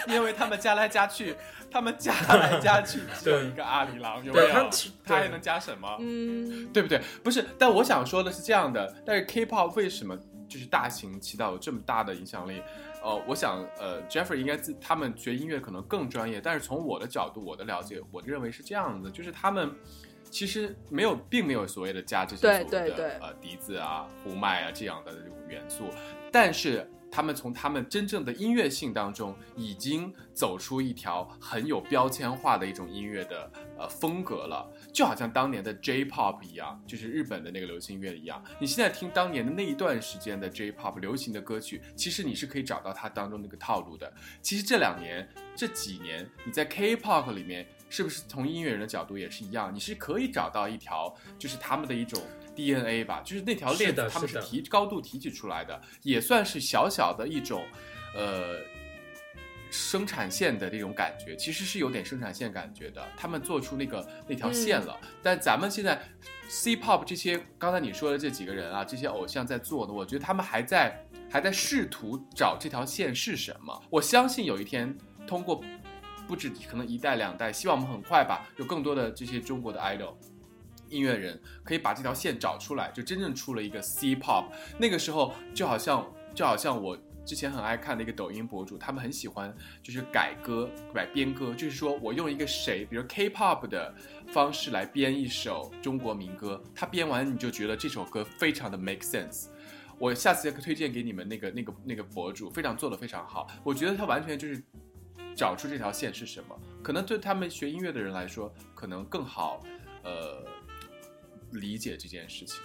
[0.07, 1.35] 因为他们加来加去，
[1.71, 4.47] 他们加来加去只有一个阿里郎，有没有
[5.05, 5.15] 他？
[5.15, 5.97] 还能加什么？
[5.99, 7.01] 嗯，对不对？
[7.23, 10.17] 不是，但我想说的是这样的，但是 K-pop 为什么
[10.47, 12.61] 就是大行其道，有这么大的影响力？
[13.01, 19.71] 呃，我想，呃，Jeffrey 应该自他们学音乐可能更专业，但是从我的角度，我的了解，我认为是这样的，就是他们
[20.29, 25.85] 其实没有，并没有所谓的加这些所谓的对对呃笛子啊、呼麦啊这样的这种元素，
[26.31, 26.89] 但是。
[27.11, 38.43] 他们从他们真正的音乐性当中，已经走出一条很有标签化的一种音乐的呃风格了，就好像当年的 J-pop 一样，就是日本的那个流行音乐一样。
[38.59, 44.11] 你现在听当年的那一段时间的 J-pop 流行的歌曲，其实你是可以找到它当中那个套路的。
[44.41, 49.73] 其实这两年、这几年，你在 K-pop 里面，是不是从音乐人的角度也是一样？
[49.73, 52.21] 你是可以找到一条，就是他们的一种
[52.55, 57.63] DNA 吧，就是那条链子，他们是提高度提取出来的，也算是小小的一种，
[58.15, 58.55] 呃。
[59.71, 63.07] 生产线的这种感觉，其实是有点生产线感觉的。
[63.15, 66.01] 他们做出那个那条线了，但咱们现在
[66.47, 73.79] C-pop 这些刚才你说的这几个人啊，这些偶像在做的，我觉得他们还在还在试图找这条线是什么。
[73.91, 75.63] 我相信有一天通过
[76.29, 80.13] 不止可能一代两代，希望我们很快吧，有更多的这些中国的 idol。
[80.87, 84.45] 音乐人可以把这条线找出来，就真正出了一个 C-pop。
[84.77, 89.51] 那个时候就好像就好像我之前很爱看的一个抖音博主，他们很喜欢
[89.81, 93.91] 就是改歌、改编歌，就是说我用一个谁，比如 K-pop 的
[94.27, 99.47] 方式来编一首中国民歌，他编完你就觉得这首歌非常的 make sense。
[99.97, 104.63] 我下次推荐给你们那个那个那个博主，非常做的非常好，我觉得他完全就是
[105.39, 109.63] 找出这条线是什么，可能对他们学音乐的人来说，可能更好，
[110.03, 110.43] 呃，
[111.51, 112.59] 理解这件事情。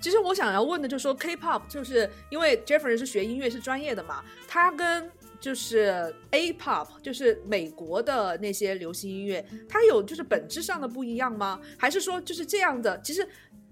[0.00, 5.10] 其实我想要问的就是说，K-pop 就是因为 Jeffrey 是学音乐是专业的嘛，他跟
[5.40, 11.60] 就是 A-pop 就是美国的那些流行音乐，它有就是本质上的不一样吗？
[11.76, 13.00] 还是说就是这样的？
[13.00, 13.28] 其实。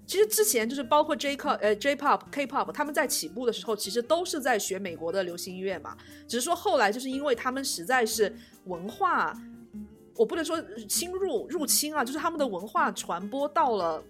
[0.08, 5.94] 其实之前就是包括 J pop 呃 J pop K pop 他们在起步的时候，其实都是在学美国的流行音乐嘛。
[6.26, 8.34] 只是说后来就是因为他们实在是
[8.64, 9.36] 文化，
[10.16, 14.02] 我不能说侵入入侵啊，就是他们的文化传播到了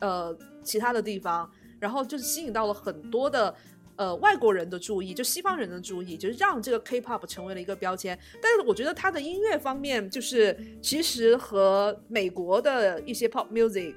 [0.00, 3.54] 呃其他的地方，然后就是吸引到了很多的
[3.96, 8.18] 呃外国人的注意，就西方人的注意，就是让这个 K-pop 成为了一个标签。
[8.42, 13.94] 但是我觉得它的音乐方面，就是其实和美国的一些 pop music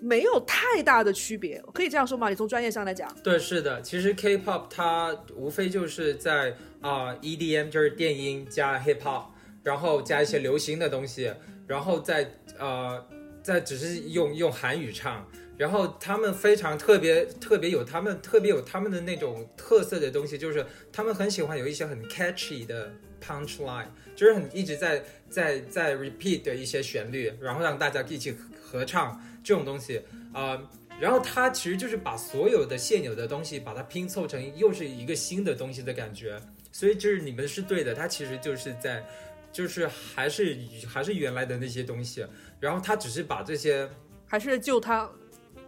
[0.00, 2.28] 没有太大的区别，可以这样说吗？
[2.28, 9.24] 你从专业上来讲，对，是的，其实 K-pop 它无非就是在啊、EDM 就是电音加 Hip Hop，
[9.62, 11.32] 然后加一些流行的东西，
[11.66, 12.26] 然后再
[12.58, 13.04] 呃
[13.42, 15.26] 再只是用用韩语唱，
[15.60, 22.90] 然后他们非常特别特别有他们特别有他们的那种特色的东西，就是他们很喜欢有一些很 catchy 的
[23.22, 23.84] punch line，
[24.16, 30.00] 就是很一直在在在 repeat 的一些旋律，然后让大家一起合唱这种东西
[30.32, 30.58] 啊。
[30.98, 36.40] 然后他其实就是把所有的现有的东西把它拼凑成又是一个新的东西的感觉，
[36.72, 39.04] 所以就是你们是对的，他其实就是在，
[39.52, 40.56] 就是还是
[40.88, 42.24] 还是原来的那些东西，
[42.58, 43.86] 然后他只是把这些，
[44.26, 45.10] 还是就他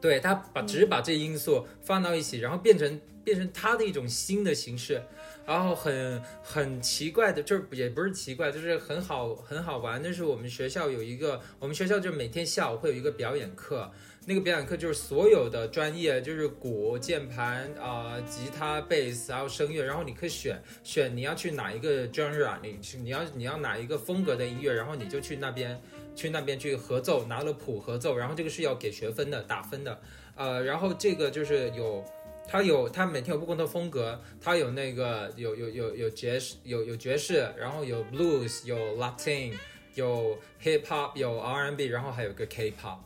[0.02, 5.00] 对他把只是把这因素放到一起，然后变成变成他的一种新的形式，
[5.46, 10.02] 然后很很奇怪的，就是也不是奇怪，就是很好很好玩。
[10.02, 13.88] 那是我们学校有一个，我们学校就每天下午会有一个表演课，
[14.26, 25.80] 那个表演课就是所有的专业，就是鼓、键盘啊、吉他、贝斯，还有声乐，然后你可以选选你要去哪一个 genre，你去你要你要哪一个风格的音乐，然后你就去那边
[26.14, 30.00] 去那边去合奏，拿了谱合奏，然后这个是要给学分的，打分的。
[30.34, 32.04] 呃，然后这个就是有。
[32.44, 39.54] 他有，他每天有不同的风格，他有那个有有有有爵士，有有爵士，然后有 blues，有 Latin，
[39.94, 42.98] 有 hip hop，有 R&B，然后还有个 K-pop，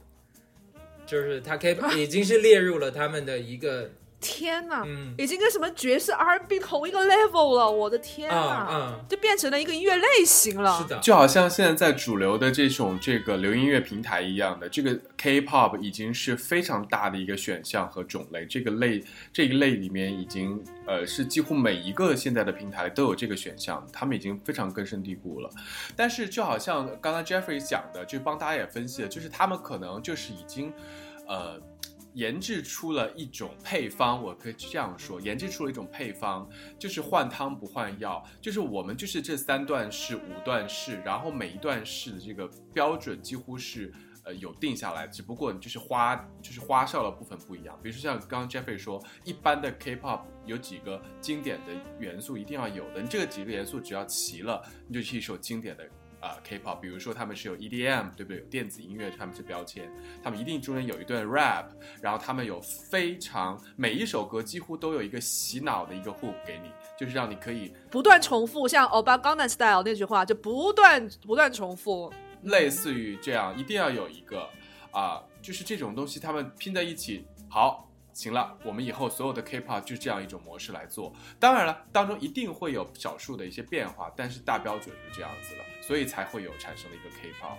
[1.04, 3.90] 就是他 K-pop 已经是列入了他们的一个。
[4.26, 10.80] 天呐，嗯，已经跟什么爵士 R&B 同一个 level 了，我的天呐，嗯，就变成了一个音乐类型了。
[10.82, 18.44] 是的，就好像现在在主流的这种这个流音乐平台一样的，这个 K-pop 已经是非常大的一个选项和种类。
[18.46, 25.48] 这个类这一类里面已经呃是几乎每一个现在的平台都有这个选项，他们已经非常根深蒂固了。
[25.94, 30.72] 但是就好像刚刚 Jeffrey 讲的，就帮大家也分析了，就是他们可能就是已经
[31.28, 31.60] 呃。
[32.16, 36.48] 研制出了一种配方，我可以这样说，研制出了一种配方，
[36.78, 43.92] 就是换汤不换药，就是我们就是这三段式、五段式，然后每一段式的这个标准几乎是
[44.24, 47.78] 呃有定下来，只不过就是花就是花哨的部分不一样。
[47.82, 55.86] 比如说像刚刚 Jeffrey 说，一般的 K-pop 有几个经典的元素一定要有的，你这个几个元素只要齐了，你就是一首经典的。
[56.26, 58.38] 啊，K-pop，比如说他们是有 EDM，对不对？
[58.38, 59.88] 有电子音乐，他们是标签，
[60.22, 61.66] 他们一定中间有一段 rap，
[62.02, 72.12] 然后他们有非常每一首歌几乎都有一个洗脑的一个 hook 给你，就是让你可以不断重复，像 Oba Gangnam Style 那句话就不断不断重复，
[72.42, 74.48] 类似于这样，一定要有一个
[74.90, 77.84] 啊，就是这种东西他们拼在一起，好。
[78.12, 81.12] 行了，我们以后所有的 K-pop 就这样一种模式来做。
[81.38, 87.56] 当然了，当中一定会有少数的一些变化，但是大标准是这样子了，所以才会有产生了一个 K-pop。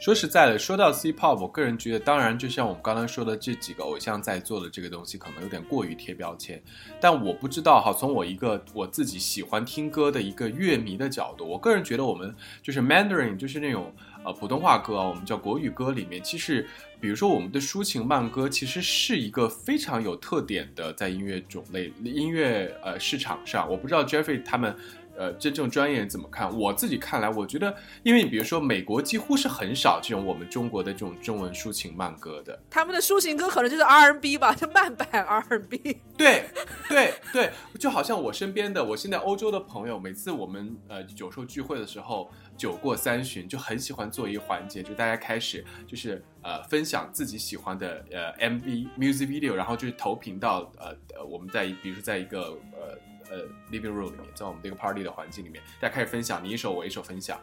[0.00, 6.62] 说实在的，说到 C-pop，我个人觉得，当然就像我们刚刚说的这几个偶像在做的这个东西，可能有点过于贴标签。
[6.98, 13.94] 但我不知道哈，从我一个我自己喜欢听歌的一个乐迷的角度，我个人觉得我们就是 Mandarin，就是那种。
[14.22, 16.68] 呃，普通话歌啊，我们叫国语歌里面，其实，
[17.00, 24.76] 比如说我们的抒情慢歌，其实是一个非常有特点的，在音乐种类、音乐呃市场上，我不知道 Jeffrey 他们。
[25.16, 26.50] 呃，真正专业人怎么看？
[26.58, 32.58] 我自己看来，我觉得，因为你比如说，美国几乎是很少这种我们中国的这种中文抒情慢歌的。
[32.70, 36.00] 他们的抒情歌可能就是 R&B 吧，就慢版 R&B。
[36.16, 36.44] 对，
[36.88, 52.98] 对，对，就好像我身边的，我现在欧洲的朋友，每次我们呃酒寿聚会的时候，酒过三巡，就很喜欢做一个环节，就大家开始就是呃分享自己喜欢的呃 MV music video，然后就是投屏到呃呃我们在比如说在一个呃。
[53.30, 57.40] 呃，living room 里面，在我们这个 party 的环境里面，大家开始分享，你一首我一首分享，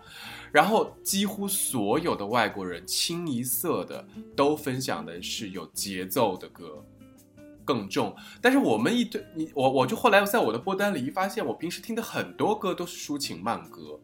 [0.52, 6.86] 然后几乎所有的外国人清一色的都分享的是有节奏的歌，
[7.64, 8.16] 更重。
[8.42, 14.00] 但是我们一对你我我就后来在我的播单里一发现，我平时听的很多歌都是抒情慢歌，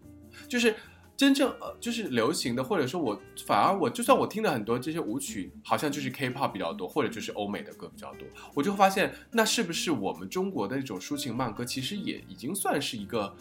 [0.47, 0.75] 就是。
[1.15, 13.35] 真正呃就是流行的，或者说我反而我就算我听的很多这些舞曲，好像就是 K-pop 比较多，或者就是欧美的歌比较多，我就发现那是不是我们中国的那种抒情慢歌，其实也已经算是一个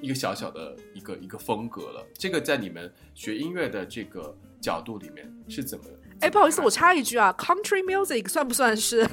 [0.00, 2.06] 一个小小的一个一个风格了。
[2.14, 5.84] 这个在你们学音乐的这个角度里面是怎么？
[6.20, 9.08] 哎，不好意思，我插一句啊，Country Music 算不算是？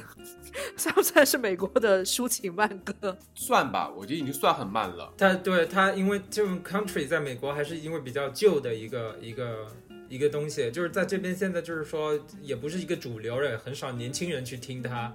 [0.76, 3.16] 算不算是美国的抒情慢歌？
[3.34, 5.12] 算吧，我觉得已经算很慢了。
[5.16, 9.66] 它对它，因为这种 country 在美国还是因为比较旧的一个一个
[10.08, 15.14] 一个东西，就是在这边现在就是说也不是一个主流了，很少年轻人去听它。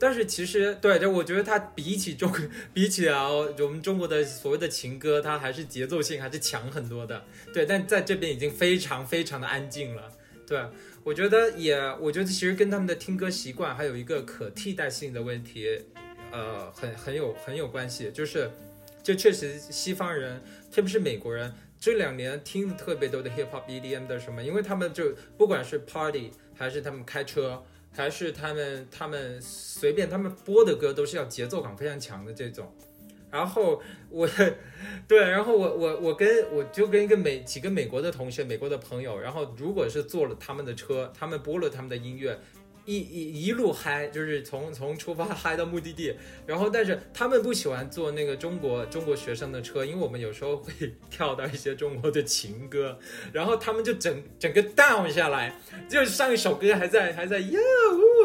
[0.00, 2.32] 但是其实对，就我觉得它比起中
[2.72, 7.24] 比起啊我们中国的所谓的情歌，它还是节奏性还是强很多的。
[7.52, 10.12] 对，但在这边已经非常非常的安静了。
[10.46, 10.62] 对。
[11.08, 15.66] 我觉得也，我觉得其实跟他们的听歌习惯还有一个可替代性的问题，
[16.30, 18.10] 呃，很很有很有关系。
[18.10, 18.50] 就是，
[19.02, 20.38] 就确实西方人，
[20.70, 21.50] 特别是美国人，
[21.80, 32.70] 这两年听的特别多的 hip hop、EDM 的什么，因为他们就不管是 party 还是他们开车，还是他们他们随便他们播的歌，都是要节奏感非常强的这种。
[33.30, 34.28] 然后我，
[35.06, 42.38] 对，然后我我我跟我就跟一个美几个美国的同学、美国的朋友，然后如果是坐了他们的车，他们播了他们的音乐，
[42.88, 46.14] 一一一路嗨，就是从从出发嗨到目的地。
[46.46, 50.72] 然后，但是他们不喜欢坐那个中国中国学生的车，因为我们有时候会
[51.10, 52.98] 跳到一些中国的情歌，
[53.30, 55.54] 然后他们就整整个 down 下来，
[55.86, 57.60] 就上一首歌还在还在哟，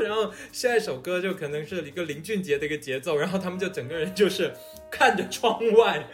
[0.01, 4.53] 然后下一首歌就可能是一个林俊杰的一个节奏，然后他们就整个人就是
[4.89, 6.07] 看着窗外，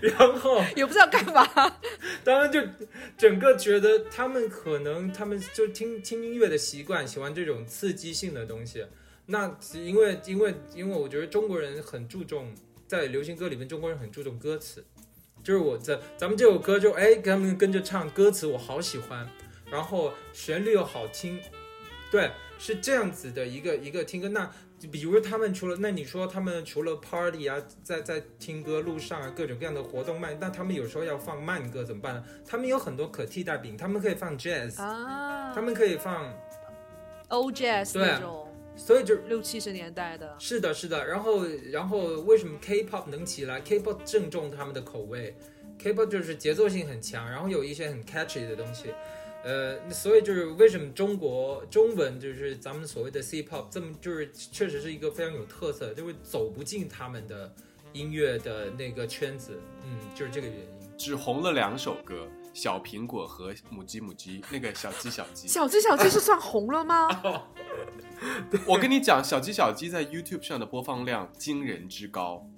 [0.00, 1.46] 然后也不知道干嘛。
[2.22, 2.60] 当然就
[3.16, 8.86] 整个觉得他们可能他们就听听音乐的习惯，喜欢这种刺激性的东西。
[9.26, 12.54] 那因为因为因为我觉得中国人很注重
[12.86, 14.84] 在流行歌里面，中国人很注重歌词。
[15.42, 19.28] 就是我在咱们这首歌就哎，他们跟着唱歌词，我好喜欢，
[19.70, 21.38] 然后旋律又好听，
[22.10, 24.28] 对，是这样子的一个一个听歌。
[24.30, 24.50] 那
[24.90, 32.24] 比如他们除了那你说他们除了 party 啊，在在听歌路上啊各种各样的活动慢，那他们有时候要放慢歌怎么办呢？
[32.46, 36.32] 他们有很多可替代品，他们可以放 jazz 啊，他们可以放
[37.28, 38.48] old jazz 那种。
[38.76, 41.06] 所以就六七十年代的，是的，是的。
[41.06, 45.32] 然后，然后为什么 K-pop 能起来？K-pop 正中他们的口味
[45.78, 48.92] ，K-pop 就是节奏性很强，然后有一些很 catchy 的东西。
[49.44, 57.54] 呃，所以就是为什么中国中文就是咱们所谓的 C-pop 这么就是确实是一个非常有特色，就是走不进他们的
[57.92, 59.60] 音乐的那个圈子。
[59.84, 60.66] 嗯，就是这个原因。
[60.96, 62.26] 只红了两首歌。
[62.54, 67.08] 小苹果和母鸡母鸡，那个小鸡小鸡，小鸡小鸡是算红了吗？
[68.64, 72.48] 我跟你讲，小鸡小鸡在 YouTube 上的播放量惊人之高。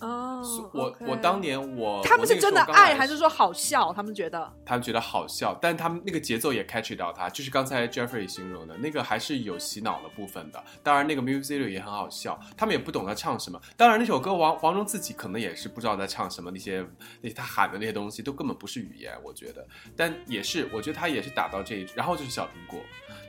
[0.00, 0.42] 哦，
[0.74, 3.92] 我我当年我他们是真的爱还是说好笑？
[3.94, 10.62] 他们觉得他们觉得好笑，但他们那个节奏也 catch 到他，就是刚才 Jeffrey 形容的那个还是有洗脑的部分的。
[10.82, 13.58] 当然那个 music 也很好笑，他们也不懂他唱什么。
[13.76, 16.86] 当然那首歌王王蓉自己可能也是不知道在唱什么，那些
[17.22, 19.66] 那些他喊的那些东西都根本不是语言，我觉得。
[19.96, 22.80] 但也是，我觉得他也是打到这一，然后就是小苹果。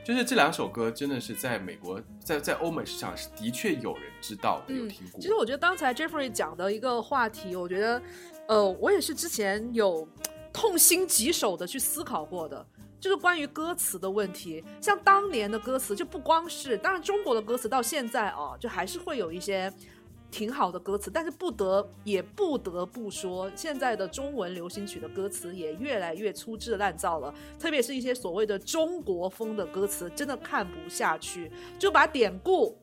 [0.08, 5.20] 就是这两首歌真的是在美国，在在欧美市场是的确有人知道的，有听过。
[5.20, 8.02] 其实我觉得刚才 Jeffrey 讲的一个话题，我觉得，
[8.46, 10.08] 呃，我也是之前有
[10.50, 12.66] 痛心疾首的去思考过的，
[12.98, 14.64] 就是关于歌词的问题。
[14.80, 19.70] 像当年的歌词，就不光是，当然中国的歌词到现在啊，就还是会有一些。
[20.30, 31.50] 挺好的歌词，但是不得也不得不说，现在的中文流行曲的歌词也越来越粗制滥造了，特别是一些所谓的中国风的歌词，真的看不下去。
[31.78, 32.78] 就把典故，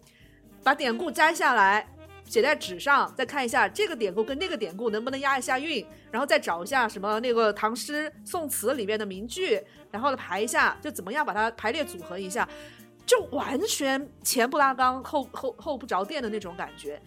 [0.64, 1.88] 把典故摘下来，
[2.26, 12.50] 写在纸上，再看一下这个典故跟那个典故能不能押一下韵，然后再找一下什么那个唐诗宋词里面的名句，然后排一下，就怎么样把它排列组合一下，
[13.06, 17.00] 就完全前不拉缸后后后不着店的那种感觉。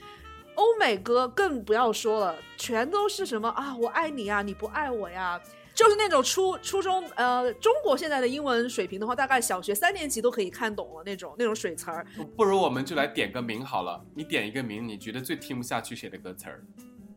[0.59, 5.41] 欧美歌更不要说了，全都是什么啊，我爱你呀，你不爱我呀，
[5.73, 12.05] 就是那种初初中呃，中国现在的英文水平的话，大概小学三年级都可以看懂了那种那种水词儿。
[12.37, 16.61] 不如我们就来点个名好了，你点一个名，你觉得最听不下去谁的歌词儿？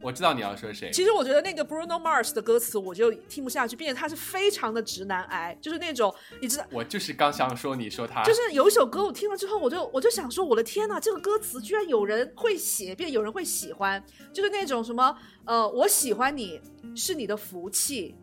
[0.02, 0.90] 我知道你要说谁。
[0.92, 6.66] 其实我觉得那个 Bruno Mars 的歌词我就听不下去，并且他是非常的直男癌，就是那种你知道。
[6.72, 8.24] 我就是刚想说你说他。
[8.24, 16.60] 就是有一首歌我听了之后，我就我就想说，我的天呐，这个歌词居然有人会写，并且有人会喜欢，就是那种什么呃，我喜欢你
[16.96, 18.16] 是你的福气。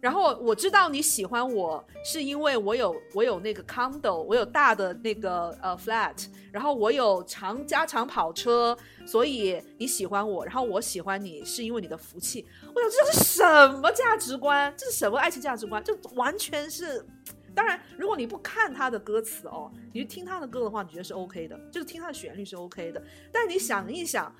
[0.00, 8.76] 然后我知道你喜欢我，是因为我有我有那个 condo，我有大的那个呃 flat，然后我有长加长跑车，
[9.06, 10.42] 所以你喜欢我。
[10.44, 12.46] 然后我喜欢你是因为你的福气。
[12.62, 14.72] 我想这是什么价值观？
[14.74, 15.84] 这是什么爱情价值观？
[15.84, 17.04] 就完全是。
[17.52, 23.02] 当然，如果你不看他的歌词哦，你去听他的歌的话，你觉得是 OK 的，就是听他的旋律是 OK 的。
[23.32, 24.34] 但你想一想，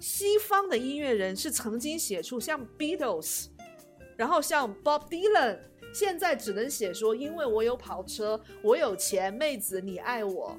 [0.00, 3.46] 西方的音乐人是曾经写出像 Beatles。
[4.16, 5.58] 然后像 Bob Dylan，
[5.92, 10.58] 现在只能写说，因为我有跑车，我有钱，妹子你爱我。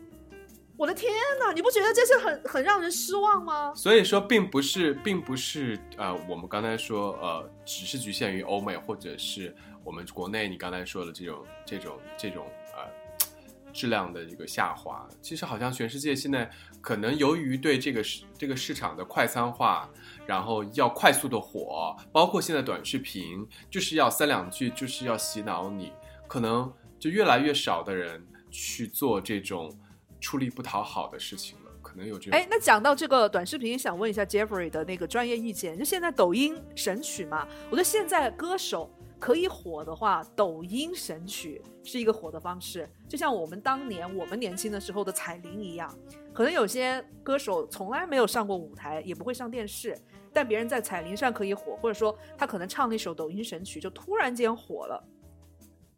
[0.78, 3.74] 我的天哪，你不觉得这是很很让人失望吗？
[3.76, 10.48] 所以说，并不是，并不是呃，我们刚才说呃，只是局限于欧美，或者是我们国内。
[10.48, 12.46] 你刚才说的这种这种这种
[12.76, 13.28] 呃
[13.74, 16.48] 质量的一个下滑，其实好像全世界现在
[16.80, 19.90] 可能由于对这个市这个市场的快餐化。
[20.28, 25.94] 然后要快速的火，包括现在短视频，就是要三两句，就是要洗脑你，
[26.28, 28.22] 可能就越来越少的人
[28.52, 29.72] 去做这种
[30.20, 32.38] 出力不讨好的事情了，可能有这种。
[32.38, 45.90] 哎，那讲到这个短视频，想问一下 Jeffrey 的那个专业意见，就现在抖音神曲嘛，我觉得现在歌手可以火的话，抖音神曲是一个火的方式，就像我们当年我们年轻的时候的彩铃一样，
[46.34, 49.98] 可能有些歌手从来没有上过舞台，也不会上电视。
[50.38, 55.04] 但别人在彩铃上可以火，或者说他可能唱那首抖音神曲就突然间火了。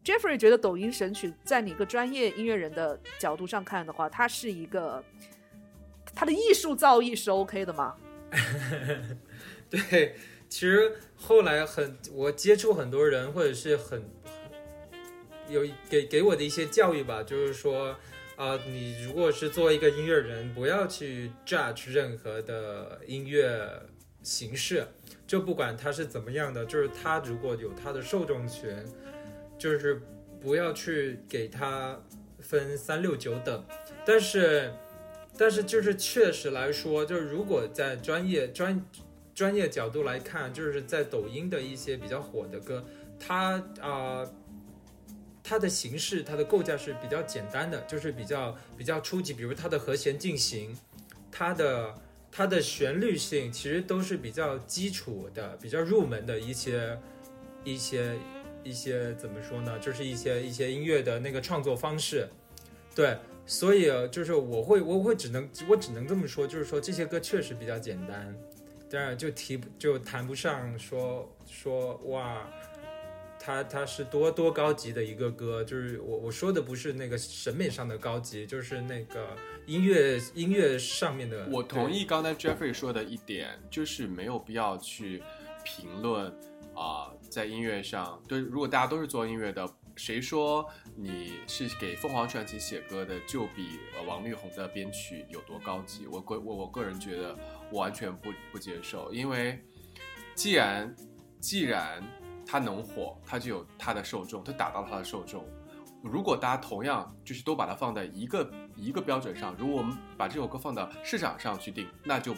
[0.02, 5.04] Jeffrey 觉得抖音神曲在你一个专业音乐人的角度上看的话，它是一个
[6.16, 7.98] 他的艺术造诣是 OK 的吗？
[9.70, 10.16] 对，
[10.48, 14.02] 其实后来很我接触很多人，或者是很
[15.50, 17.94] 有给给我的一些教育吧，就是说。
[18.38, 23.70] 啊，你如果是作为一个音乐人，不要去 judge 任何的音乐
[24.30, 24.86] 形式，
[25.26, 28.72] 就不管它是怎么样的，就是它如果有它的受众群，
[29.58, 30.02] 就是
[30.40, 32.00] 不要去给它
[32.40, 33.66] 分三六九等。
[34.06, 34.72] 但是，
[35.38, 38.86] 但是就是确实来说，就是如果在专业专
[39.34, 42.86] 专业角度来看，就是在抖音的一些比较火的歌，
[43.20, 44.24] 它啊。
[45.42, 50.78] 它的形式，它的构架是比较简单的，就是比较比较初级，比如它的和弦进行，
[51.32, 51.96] 它的
[52.40, 56.98] 它的旋律性，其实都是比较基础的、比较入门的一些
[57.66, 58.16] 一些
[58.64, 59.78] 一些怎么说呢？
[59.80, 62.30] 就是一些一些音乐的那个创作方式。
[62.96, 68.34] 对，所以就是我会我会只能我只能这么说，就是说这些歌确实比较简单，
[68.90, 72.48] 当然就提就谈不上说说哇。
[73.42, 79.36] 它它是多多高级的一个歌，就是我我说的不是那个审美上的高级，就是那个
[79.66, 81.48] 音乐音乐上面的。
[81.50, 85.24] 我同意刚才 Jeffrey 说的一点，就是没有必要去
[85.64, 86.28] 评论
[86.76, 96.06] 啊，在音乐上，对，如果大家都是做音乐的，谁说你是给凤凰传奇写歌的就比王力宏的编曲有多高级？
[96.08, 97.34] 我个我我个人觉得
[97.72, 99.58] 我完全不不接受，因为
[100.36, 100.94] 既然
[101.40, 102.04] 既然。
[102.50, 105.46] 他能火，他就有他的受众，他达到了他的受众。
[106.02, 112.34] 如果大家同样就是都把它放在一个一个标准上，如果我们把这首歌放到市场上去定，那就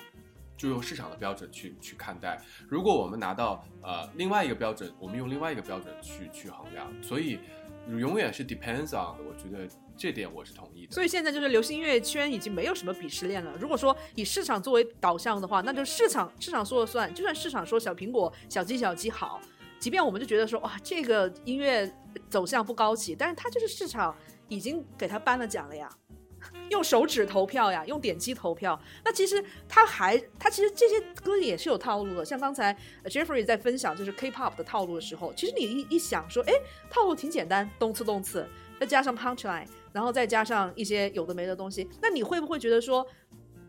[0.58, 2.42] 就用市场的标准去去看待。
[2.68, 6.92] 如果我们拿到呃另外一个标准，我们用另外一个标准去去衡量。
[7.02, 7.40] 所以
[7.88, 9.66] 永远是 depends on 的，我觉得
[9.96, 10.94] 这点我是同意的。
[10.94, 13.56] 所以现在就是流行音乐圈已经没有什么鄙视链了。
[13.58, 17.14] 如果说以市场作为导向的话，那就市场市场说了算。
[17.14, 19.40] 就算市场说小苹果、小鸡、小鸡好。
[19.82, 21.92] 即便我们就觉得说哇，这个音乐
[22.30, 24.16] 走向不高级，但是它就是市场
[24.48, 25.90] 已经给他颁了奖了呀，
[26.70, 28.80] 用手指投票呀，用点击投票。
[29.04, 36.54] 那其实他还他其实这些歌也是有套路的，像刚才 Jeffrey 在分享就是 K-pop 的套路的时候，其实你一一想说，哎，
[36.88, 38.48] 套路挺简单，动次动次，
[38.80, 43.04] 再加上 punchline，然后再加上一些有的没的东西，那你会不会觉得说，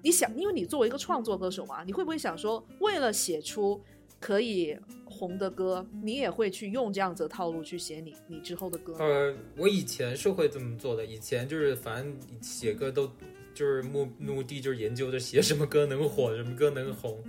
[0.02, 3.82] 你想，因为你作为一个创作歌手嘛，你会不会想说，为了写出
[4.20, 4.78] 可以
[5.12, 8.96] 红的歌，你也会去用这样子的套路去写你你之后的歌。
[8.98, 11.04] 呃，我以前是会这么做的。
[11.04, 13.06] 以前就是反正写歌都
[13.54, 17.22] 就是目目的就是研究着写什么歌能火，什么歌能红，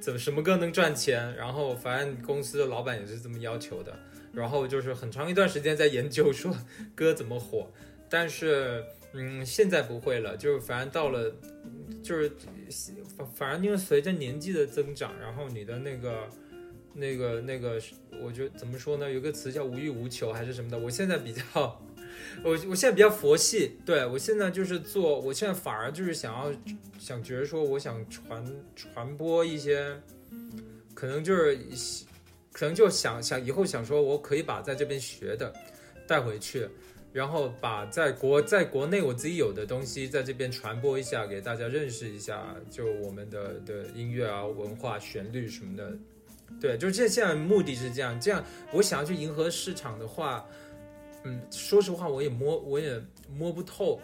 [0.00, 1.34] 怎么什么歌能赚钱。
[1.34, 3.92] 然后反正公司的老板也是这么要求的。
[4.32, 6.56] 然后就是很长一段时间在研究说
[6.94, 7.68] 歌怎么火。
[8.08, 10.36] 但是嗯，现在不会了。
[10.36, 11.30] 就是反正到了
[12.02, 12.30] 就是。
[13.16, 16.28] 反反正因为随着年纪的增长，然后你的那个、
[16.94, 17.80] 那个、那个，
[18.22, 19.10] 我觉得怎么说呢？
[19.10, 20.78] 有个词叫无欲无求还是什么的。
[20.78, 21.42] 我现在比较，
[22.42, 23.72] 我我现在比较佛系。
[23.84, 26.52] 对我现在就是做，我现在反而就是想要
[26.98, 28.46] 想觉得说，我想传
[28.76, 30.00] 传播一些，
[30.94, 31.58] 可能就是
[32.52, 35.52] 可能就想想以后想说，我可以把在这边学的
[36.06, 36.68] 带回去。
[37.12, 45.96] 然后把在国在国内我自己有的东西在这边传播一下，给大家认识一下，就我们的的音乐啊、文化、旋律什么的。
[46.60, 48.18] 对，就是这现在目的是这样。
[48.20, 50.44] 这样我想要去迎合市场的话，
[51.24, 53.02] 嗯，说实话我也摸我也
[53.36, 54.00] 摸不透。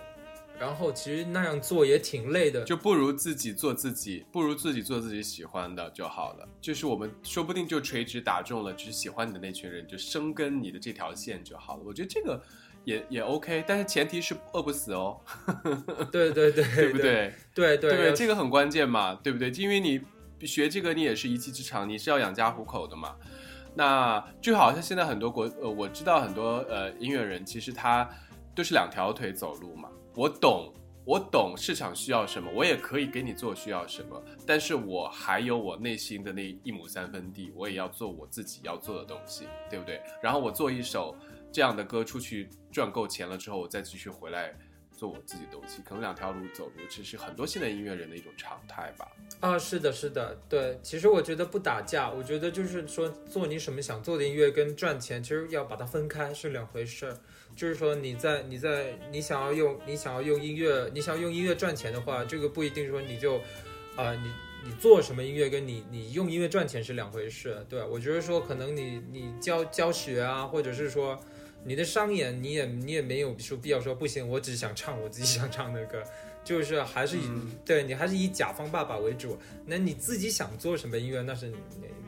[0.58, 6.46] 然后其实那样做也挺累的，就不如自己做自己，不如自己做自己喜欢的就好了。
[6.60, 11.82] 就是我们说不定就垂直打中了，就是喜欢你的那群人，就生根你的这条线就好了。
[11.86, 12.42] 我觉得这个。
[12.84, 15.20] 也也 OK，但是前提是饿不死哦。
[16.10, 17.30] 对对对，对不对？
[17.54, 19.50] 对对对，这个很关键嘛，对不对？
[19.50, 20.00] 因为你
[20.46, 23.16] 学这个，你也是一技之长，你是要养家糊口的嘛。
[23.74, 28.08] 那就好像现在很多国呃，我知道很多呃音乐人，其实他
[28.54, 29.88] 都是两条腿走路嘛。
[30.14, 30.72] 我懂，
[31.04, 40.00] 我懂市场需要什么，我也可以给你做需要什么，但是我还有我内心的那一亩三分地，我也要做我自己要做的东西，对不对？
[40.22, 41.16] 然后我做一首。
[41.52, 44.54] 这样的歌出去赚够钱了之后，我再继续回来
[45.00, 49.10] 做我自己东西，可能两条路走路，其实很多现在音乐人的一种常态吧。
[49.40, 50.78] 啊，是的，是的，对。
[50.82, 57.16] 其实我觉得不打架，我觉得就是说做你什么想做的音乐跟赚钱，其实要把它分开是两回事儿。
[57.56, 63.38] 就是说你在你在你想要用你想要用音乐，你想要用音乐赚钱的话，这个不一定说你就
[63.96, 64.30] 啊你
[64.66, 67.64] 你做什么音乐跟你你用音乐赚钱是两回事。
[67.70, 71.18] 对，我觉得说可能你你教教学啊，或者是说。
[71.64, 76.02] 你的商演，你也你也没有说必要说不行，我只想唱我自己想唱的歌，
[76.42, 77.22] 就是还是以
[77.64, 79.38] 对你还是以甲方爸爸为主。
[79.66, 81.56] 那你自己想做什么音乐，那是你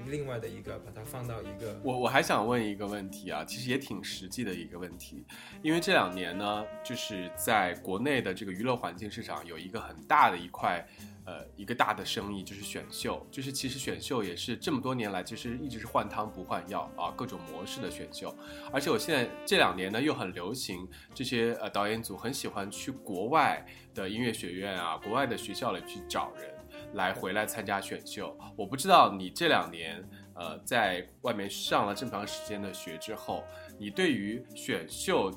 [0.09, 1.79] 另外的一个把它放到一个。
[1.83, 5.25] 我我还想问一个问题啊，其实也挺实际的一个问题，
[5.63, 10.87] 因为这两年呢，就是在国内的这个娱乐环境市场有一个很大的一块。
[11.25, 18.35] 呃，一个大的生意就是选秀，就是其实选秀也是这么多年来，其实一直是换汤不换药啊，各种模式的选秀。
[18.73, 26.53] 而且我现在这两年呢，又很流行这些呃导演组很喜欢去国外的音乐学院啊，国外的学校里去找人
[26.95, 28.37] 来回来参加选秀。
[28.57, 30.03] 我不知道你这两年
[30.35, 33.45] 呃在外面上了这么长时间的学之后，
[33.79, 35.31] 你对于选秀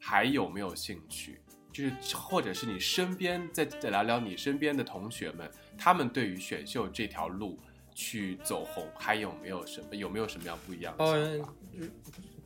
[0.00, 1.40] 还有没有兴趣？
[1.78, 5.48] 就是或者是你身边再再聊聊你身边的同学们，
[5.78, 7.56] 他们对于选秀这条路
[7.94, 11.54] 去走红还有没有什么有没有什么样不一样的想法？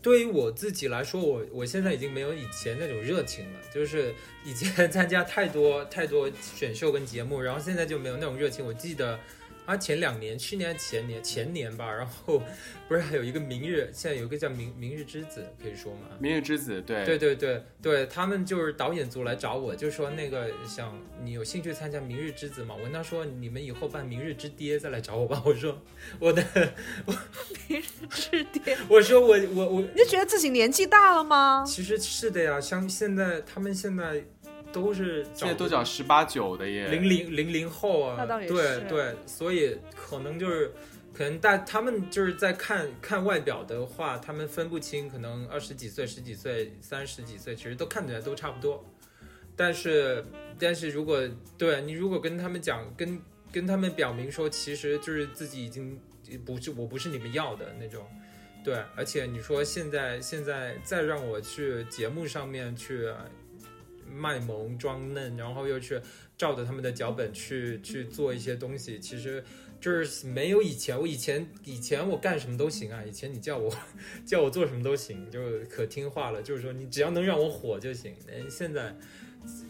[0.02, 4.14] 对于我自己来说，我我现在已经没有以前那种热情了，就是
[4.44, 8.62] 以前 参加太多太多选秀跟节目，然后现在就没有那种热情。
[8.62, 9.18] 我记得。
[9.72, 12.42] 啊，前两年，去年前年前年吧，然后
[12.86, 16.00] 不是还有一个明日，现在有一个叫明明日之子，可以说吗？
[16.18, 22.74] 明日之子，对对对对对，他们就是导演组来找我，就说那个想你有兴趣参加明日之子吗？
[22.76, 25.42] 我跟他说你们以后办明日之爹再来找我吧。
[25.46, 25.80] 我说
[26.18, 26.44] 我的
[27.66, 31.64] 明日之爹，我说我我我，你觉得自己年纪大了吗？
[31.66, 34.22] 其实是的呀，像现在他们现在。
[34.72, 40.72] 都是现在都讲十八九的耶，零零零零后啊，对对，所以可能就是，
[41.12, 48.84] 可能大他们就是在看看外表的话，他们分不清，可能二十几岁、十几岁、三十几岁，其实都看起来都差不多。
[49.54, 50.24] 但是，
[50.58, 51.22] 但是如果
[51.58, 53.20] 对你如果跟他们讲，跟
[53.52, 56.00] 跟他们表明说，其实就是自己已经
[56.44, 58.06] 不是我不是你们要的那种，
[58.64, 63.08] 对，而且你说现在现在再让我去节目上面去。
[64.12, 66.00] 卖萌装嫩，然后又去
[66.36, 69.42] 照着他们的脚本去去做一些东西，其实
[69.80, 70.98] 就是没有以前。
[70.98, 73.74] 我以前以前我干什么都行啊，以前你叫我
[74.26, 75.40] 叫我做什么都行，就
[75.70, 76.42] 可听话了。
[76.42, 78.14] 就是说你只要能让我火就行。
[78.28, 78.94] 嗯，现在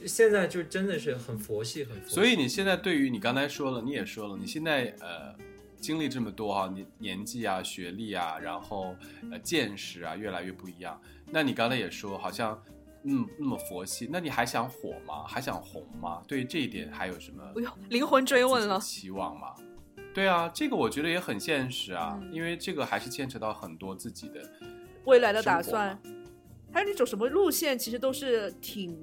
[0.07, 2.09] 现在就真的是很佛系，很佛。
[2.09, 5.35] 所以你现在对于你刚才说了，你也说了，你现在呃
[5.81, 8.97] 经历这么多哈，你年纪啊、学历啊，然后
[9.31, 11.01] 呃见识啊越来越不一样。
[11.31, 12.63] 那你刚才也说好像。
[13.05, 15.25] 嗯，那么佛系，那你还想火吗？
[15.27, 16.23] 还想红吗？
[16.27, 17.43] 对于这一点还有什么？
[17.57, 19.55] 哎呦，灵魂追问了，期望吗？
[20.15, 24.43] 对啊，这个我觉得也很现实啊，因为这个还是牵扯到很多自己的
[25.05, 25.99] 未来的打算，
[26.71, 28.97] 还有你走什么路线，其实都是挺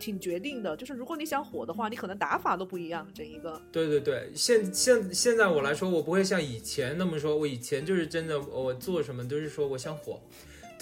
[0.00, 0.76] 挺决定的。
[0.76, 3.60] 就是如果你想火的话，你可能打法都不一样，整一个。
[3.70, 10.20] 对对对，现现现在我来说，我不会像以前那么说，我以前就是真的，我做什么都是说我想火。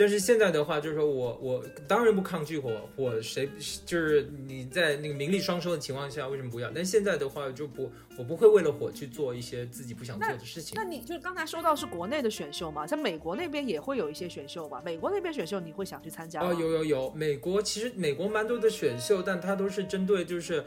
[0.00, 3.46] 但是现在的话，就是说我我当然不抗拒火火，谁
[3.84, 6.70] 就是你在那个名利双收的情况下，为什么不要？
[6.74, 10.72] 但现在的话就不，我不会为了火去做一些自己不想做的事情。
[10.74, 14.80] 那你就刚才说到是国内的选秀嘛，在美国那边也会有一些选秀吧？
[14.82, 16.48] 美国那边选秀你会想去参加吗？
[16.48, 20.64] 哦，有有有，美国其实美国蛮多的选秀，但它都是针对就是，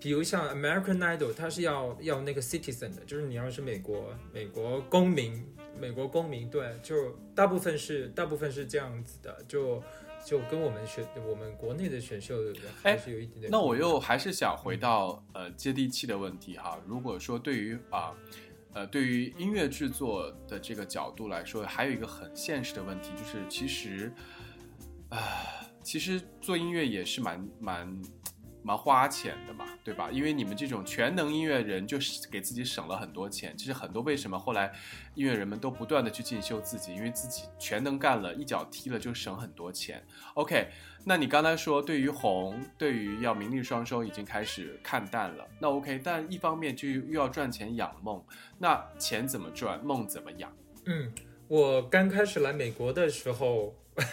[0.00, 5.46] 比如像 American Idol，它是要要那个 citizen 的，就是你要是美国美国公民。
[5.80, 9.82] 美国公民对，就大部分是大部分是这样子的，就
[10.24, 12.36] 就跟我们选我们国内的选秀
[12.82, 13.50] 还是有一点点。
[13.50, 16.78] 那我又还是想回到呃接地气的问题哈。
[16.86, 18.14] 如果说对于啊
[18.74, 24.12] 呃对于音乐制作的这个角度来说，还有一个很现实的问题，就是其实
[25.08, 25.18] 啊
[25.82, 28.02] 其实做音乐也是蛮蛮。
[28.68, 30.10] 蛮花钱的嘛，对吧？
[30.12, 33.56] 因为你们这种全能音乐人，就是给自己省了很多钱。
[33.56, 34.70] 其实很多为什么后来
[35.14, 40.04] 音乐人们都不断的去进修自己，因为自己全能干了，一脚踢了就省很多钱。
[40.34, 40.68] OK，
[41.06, 48.22] 那你刚才说对于红，对于要名利双收已经开始看淡了，那 OK，但一方面就又要赚钱养梦，
[48.58, 50.52] 那钱怎么赚，梦怎么养？
[50.84, 51.10] 嗯，
[51.48, 53.74] 我刚开始来美国的时候。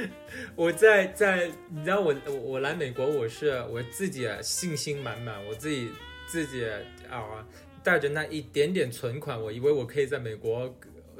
[0.54, 5.90] 我在在，你知道我我我来美国，我是我自己信心满满，我自己
[6.26, 6.66] 自己
[7.10, 7.46] 啊
[7.82, 10.74] 带着那一点点存款，我以为我可以在美国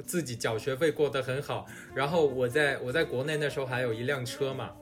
[0.05, 1.66] 自己缴学费过得很好。
[1.94, 4.73] 然后我在我在国内那时候还有一辆车嘛，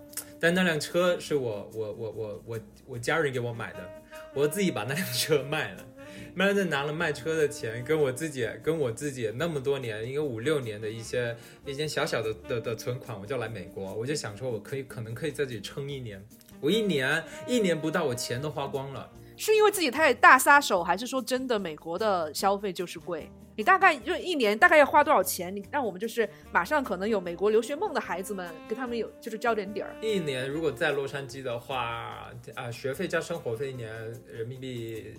[0.41, 4.03] 但那辆车是我我我我我我家人给我买的，
[4.35, 5.87] 我自己把那辆车卖了。
[6.37, 16.21] 慢慢的拿了卖车的钱，跟我自己跟我自己那么多年，一个五六年的一些一些小小的的的存款，我就来美国，我就想说，我可以可能可以在这里撑一年，
[16.61, 19.09] 我一年一年不到，我钱都花光了。
[19.37, 23.31] 是因为自己太大撒手，还是说真的美国的消费就是贵？
[23.57, 25.55] 你大概就一年大概要花多少钱？
[25.55, 29.95] 你让我们就是马上可能有美国留学梦的孩子们，给他们有就是交点底儿。
[30.01, 33.93] 一年如果在洛杉矶的话，啊，学费加生活费一年
[34.27, 35.15] 人民币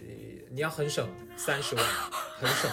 [0.51, 1.85] 你要很省三十万，
[2.37, 2.69] 很省。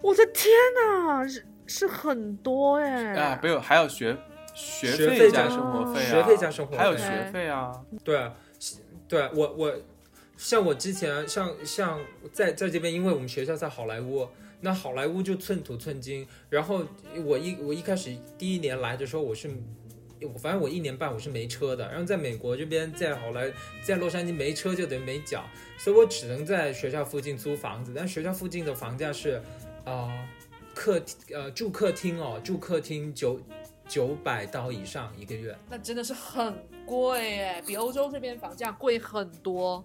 [0.00, 3.14] 我的天哪，是是很多哎！
[3.16, 4.16] 啊，没有，还有学
[4.54, 7.70] 学学费加加生活费啊，学费加生活费还有学费啊。
[8.02, 8.32] 对啊，
[9.06, 9.74] 对我我
[10.36, 12.00] 像我之前像像
[12.32, 14.28] 在在这边，因为我们学校在好莱坞，
[14.60, 16.26] 那好莱坞就寸土寸金。
[16.50, 16.84] 然后
[17.24, 19.50] 我一我一开始第一年来的时候，我是
[20.20, 21.88] 我反正我一年半我是没车的。
[21.88, 23.50] 然后在美国这边，在好莱
[23.82, 25.44] 在洛杉矶没车就等于没脚，
[25.78, 27.92] 所以我只能在学校附近租房子。
[27.94, 29.42] 但学校附近的房价是
[29.84, 30.28] 啊、
[30.74, 31.00] 客
[31.32, 33.40] 呃住客厅哦，住客厅九
[33.88, 35.56] 九百刀以上一个月。
[35.70, 36.54] 那真的是很
[36.84, 39.84] 贵哎，比欧洲这边房价贵很多。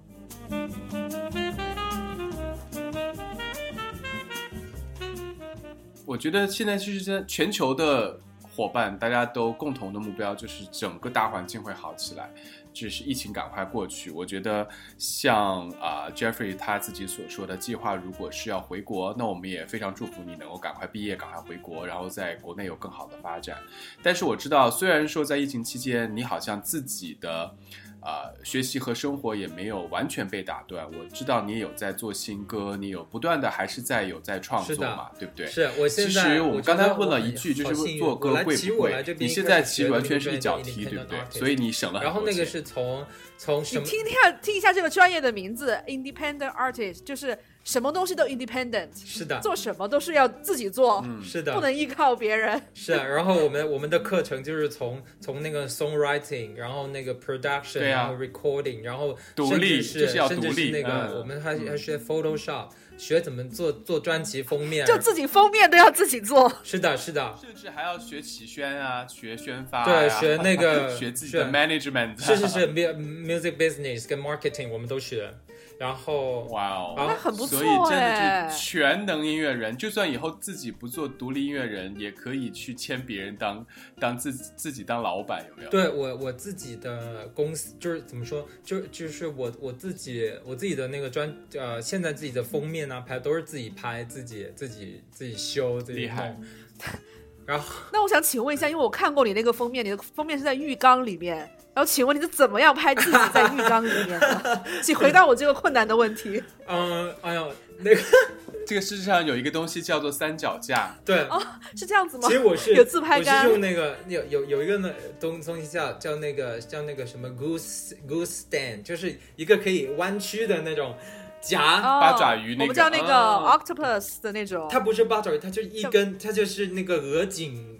[6.05, 12.29] 我觉得现在就是在全球的伙伴，大家都共同的目标就是整个大环境会好起来，
[12.73, 14.11] 就是疫情赶快过去。
[14.11, 14.67] 我觉得
[14.97, 23.57] 像啊、Jeffrey 他自己所说的计划，如果是要回国，那我们也非常祝福你能够赶快毕业，赶快回国，然后在国内有更好的发展。
[24.03, 27.55] 但是我知道，虽然说在疫情期间，你好像自己的。
[28.01, 30.85] 呃，学习和生活也没有完全被打断。
[30.87, 35.45] 我知道你也有在做新歌，你有不断的还是在有在创作嘛，对不对？
[35.45, 41.19] 是我现其，实我们刚才问了一句，就是做歌贵不贵你现在其实完全是一脚踢，对不对？
[41.29, 43.05] 所以你省了很然后那个是从
[43.37, 43.61] 从？
[43.61, 52.59] 你听听看，听一下这个专业的名字，independent artist，就是什么东西都 independent，是的，做什么都是要自己做，嗯，是的，不能依靠别人。
[52.73, 53.03] 是啊。
[53.03, 64.85] 然后我们我们的课程就是从从那个 songwriting，然后那个 production，、对啊然后 recording，然后独甚至立就是要甚至独立是那个、嗯我们还嗯还学 Photoshop，学怎么做做专辑封面。
[64.85, 75.31] 就自己封面都要自己做，是的，是的，甚至还要学起宣啊，学宣发、对，啊，学那个 学自己的是 management，是是是，mu-，music business 跟 marketing 我们都学。
[75.77, 83.65] 然后哇哦，那很不错所以真的全能音乐人，就算以后自己不做独立音乐人，也可以去签别人当
[83.99, 85.69] 当自己自己当老板，有没有？
[85.69, 96.43] 对我我自己的公司就是怎么说，就就是我我自己我自己的那个专呃，现在自己的封面啊拍都是自己拍，自己自己自己修自己厉害弄。
[97.47, 104.63] 然后那我想请问一下，因为我看过你那个封面，你的封面是在浴缸里面，然后请问你是怎么样拍自己在浴缸里面的？
[104.83, 106.43] 请回答我这个困难的问题。
[106.67, 108.01] 嗯，哎呦，那个
[108.67, 111.41] 这个世界上有一个东西叫做三脚架，对，哦
[111.75, 112.33] 是这样子吗其？
[112.33, 120.95] 实我是有自拍我是杆用那个有有有一个呢东东西叫叫那个叫那个什么 goose goose stand，就是一个可以弯曲的那种
[121.41, 121.77] 夹。
[121.77, 124.67] 哦八爪鱼那个我们叫那个哦 octopus 的那种。
[124.69, 127.79] 它不是八爪鱼，它就一根，它就是那个鹅颈，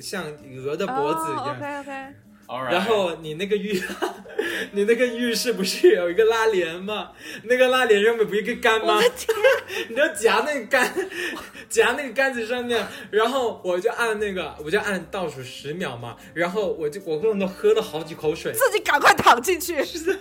[0.00, 0.24] 像
[0.64, 1.54] 鹅的脖子一样。
[1.54, 2.14] OK OK，All right
[2.70, 3.82] 然后你那个浴，
[4.72, 7.10] 你那个浴室不是有一个拉帘吗？
[7.44, 9.00] 那个拉帘上面不是一个杆吗？
[9.88, 10.92] 你就夹那个杆，
[11.68, 18.52] 夹那个杆子上面，然后我就按那个，我就按倒数十秒嘛，然后我就我根本都喝了好几口水。
[18.52, 19.76] 自己赶快躺进去，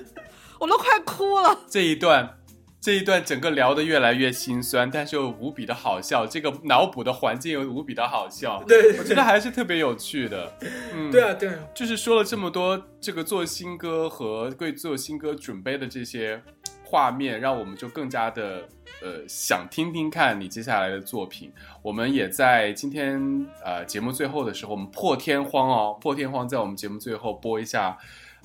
[0.59, 1.59] 我都快哭了。
[1.69, 2.37] 这一段，
[2.85, 6.27] 这一段整个聊得越来越心酸，但是又无比的好笑。
[6.27, 10.53] 这个脑补的环境又无比的好笑， 对我觉得还是特别有趣的。
[10.93, 16.39] 嗯，对啊，对啊，就是说了这么多，这个做新歌和为做新歌准备的这些
[16.83, 18.69] 画面，让我们就更加的
[19.01, 21.51] 呃想听听看你接下来的作品。
[21.81, 23.19] 我们也在今天
[23.63, 27.97] 呃节目最后的时候，我们破天荒哦，破天荒在我们节目最后播一下。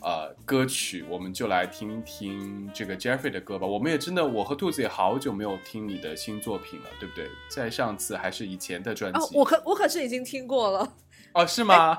[0.03, 3.67] 呃，歌曲我们就来听听这个 Jeffrey 的歌吧。
[3.67, 7.29] 我们也真的，我和兔子也好久没有听你的新作品了，对不对？
[7.49, 10.97] 在上次还是以前的专辑哦，我可我可是已经听过了。
[11.35, 11.99] 哦，是吗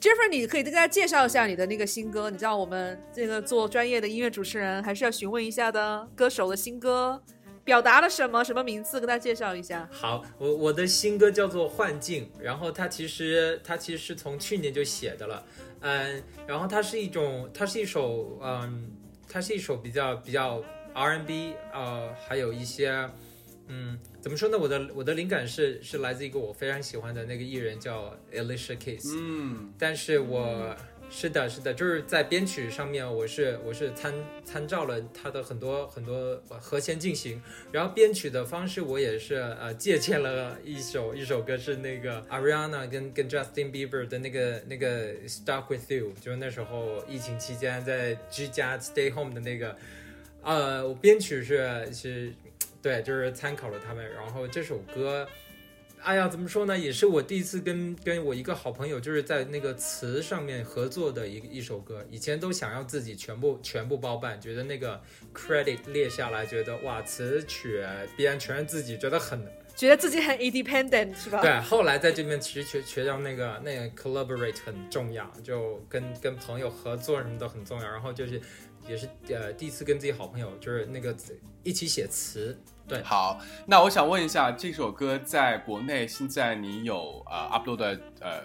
[0.00, 2.28] ？Jeffrey，你可以跟大家介绍一下你的那个新歌。
[2.28, 7.22] 你知道我们这个做专业的音乐主持人还是要询问一下的，歌手的新歌
[7.64, 9.88] 表达了什么，什么名字，跟大家介绍一下。
[9.92, 15.44] 好，我我的新歌叫做《幻境》，然后它其实它其实是从去年就写的了，
[15.80, 18.90] 嗯，然后它是一种，它是一首，嗯，
[19.28, 20.62] 它是一首比较比较
[20.94, 23.08] R&B，呃，还有一些，
[23.68, 24.58] 嗯，怎么说呢？
[24.58, 30.74] 我的我的灵感是是来自一个我非常喜欢的那个艺人叫 Alicia Keys，、嗯，但是我
[31.10, 34.12] 是的，是的，就是在编曲上面，我是我是参
[34.44, 49.76] 参照了他的很多很多和弦进行，然后编曲的方式我也是呃借鉴了一首一首歌是那个 Ariana 跟跟 Justin Bieber 的那个那个 Stuck with You，就是那时候疫情期间在居家 stay home 的那个，
[50.42, 52.32] 呃，我编曲是是，
[52.82, 55.26] 对，就是参考了他们，然后这首歌。
[56.02, 56.78] 哎呀，怎么说呢？
[56.78, 62.04] 也是我第一次跟跟我一个好朋友，就是在那个词上面合作的一一首歌。
[62.10, 65.00] 以前都想要自己全部全部包办，觉得那个
[65.34, 67.84] credit 列下来，觉得哇，词曲
[68.16, 69.46] 编全是自己，觉得很
[69.76, 71.40] 觉得自己很 independent 是吧？
[71.40, 77.88] 对，后来在这边其实学学到那个那个 collaborate 很重要，就跟跟朋友合作什么都很重要。
[77.88, 78.40] 然后就是
[78.88, 81.14] 也是呃第一次跟自己好朋友就是那个
[81.62, 82.58] 一起写词。
[82.88, 88.42] 对，好，那我想问一下，这首歌在国内现在你有呃 upload 的呃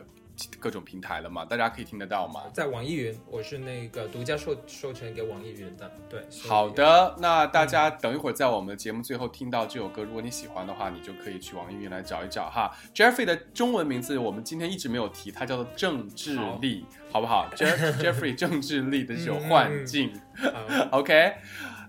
[0.59, 1.45] 各种平台了吗？
[1.45, 2.41] 大家可以听得到吗？
[2.53, 5.91] 在网易云，我是那个独家授授权给网易云的。
[6.09, 12.71] 对，好的，那大家等一会儿在我们的节目最后听到这首歌，如果你喜欢的话，你就可以去网易云来找一找哈。
[12.93, 17.49] Jeffrey 的中文名字我们今天一直没有提，他叫做郑智力，好不好？
[17.55, 20.13] Jeff Jeffrey 郑智力的这首幻境，
[20.91, 21.33] OK。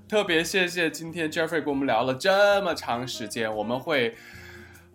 [0.07, 4.15] 特别谢谢今天 Jeffrey 跟我们聊了这么长时间，我们会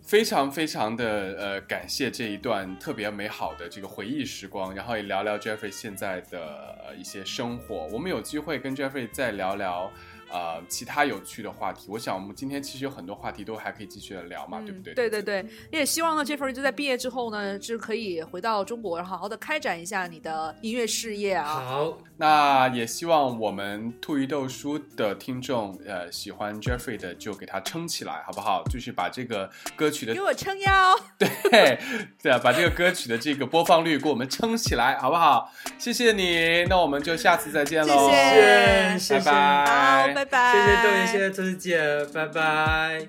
[0.10, 7.88] 非常非常的呃感谢这一段特别美好的这个回忆时光，然后也聊聊 Jeffrey 现在的一些生活。
[7.92, 9.92] 我们有机会跟 Jeffrey 再聊聊。
[10.32, 14.94] 呃，其他有趣的话题，我想我们今天其实有很多话题都还可以继续的聊嘛，对不对？
[14.94, 21.46] 对对对，也希望呢，Jeffrey 就在毕业之后呢，是可以回到中国，然后好好的开展一下你的音乐事业啊。
[21.46, 28.62] 好，那也希望我们兔鱼豆书的听众，呃，喜欢 Jeffrey 的就给他撑起来，好不好？
[28.70, 31.80] 就是把这个歌曲的给我撑腰， 对
[32.22, 35.50] 对啊，把这个歌曲的这个播放率给我们撑起来，好不好？
[35.78, 40.14] 谢谢你，那我们就下次再见喽，谢谢，拜拜。
[40.14, 43.08] 拜拜，谢谢豆爷，谢谢兔子姐，拜拜。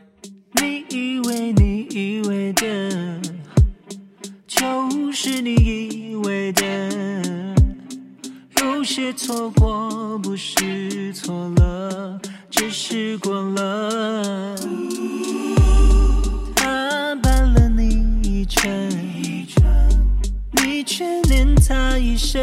[0.63, 3.21] 你以为你以为的，
[4.47, 6.63] 就是你以为的，
[8.77, 12.19] 有些错过不是错了，
[12.49, 14.57] 只是过了。
[16.55, 18.71] 他绊了你一程，
[20.53, 22.41] 你却念他一生。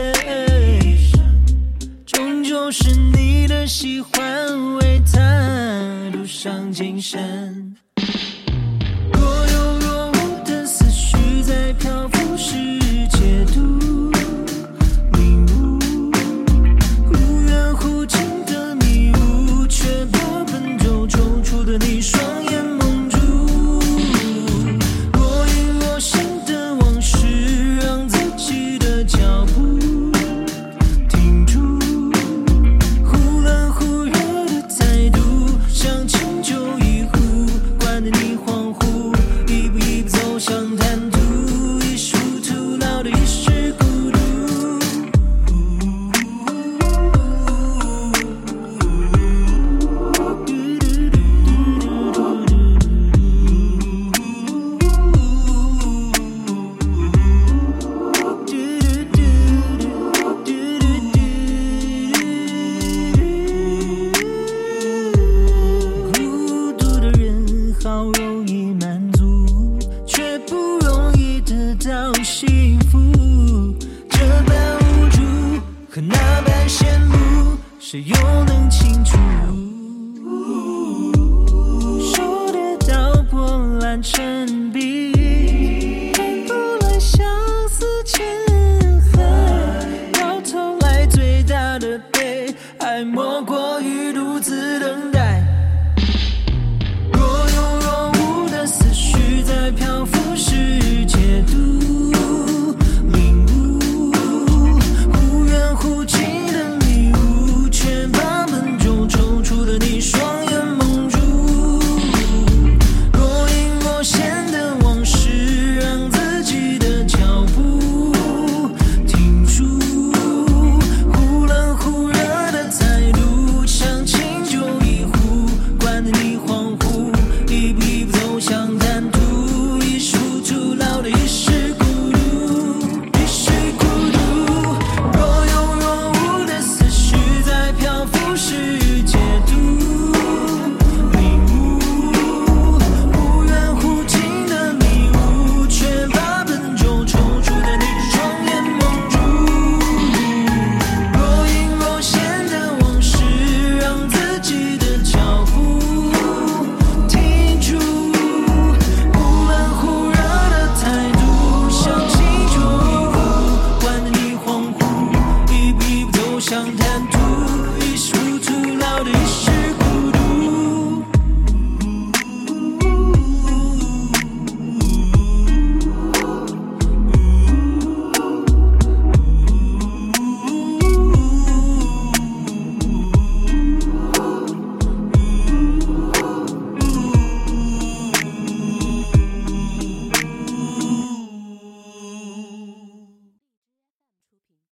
[2.05, 7.75] 终究是你的喜欢，为他赌上今生。
[9.13, 12.53] 若有若无的思绪在漂浮世
[13.07, 14.06] 界度，
[22.07, 22.36] strong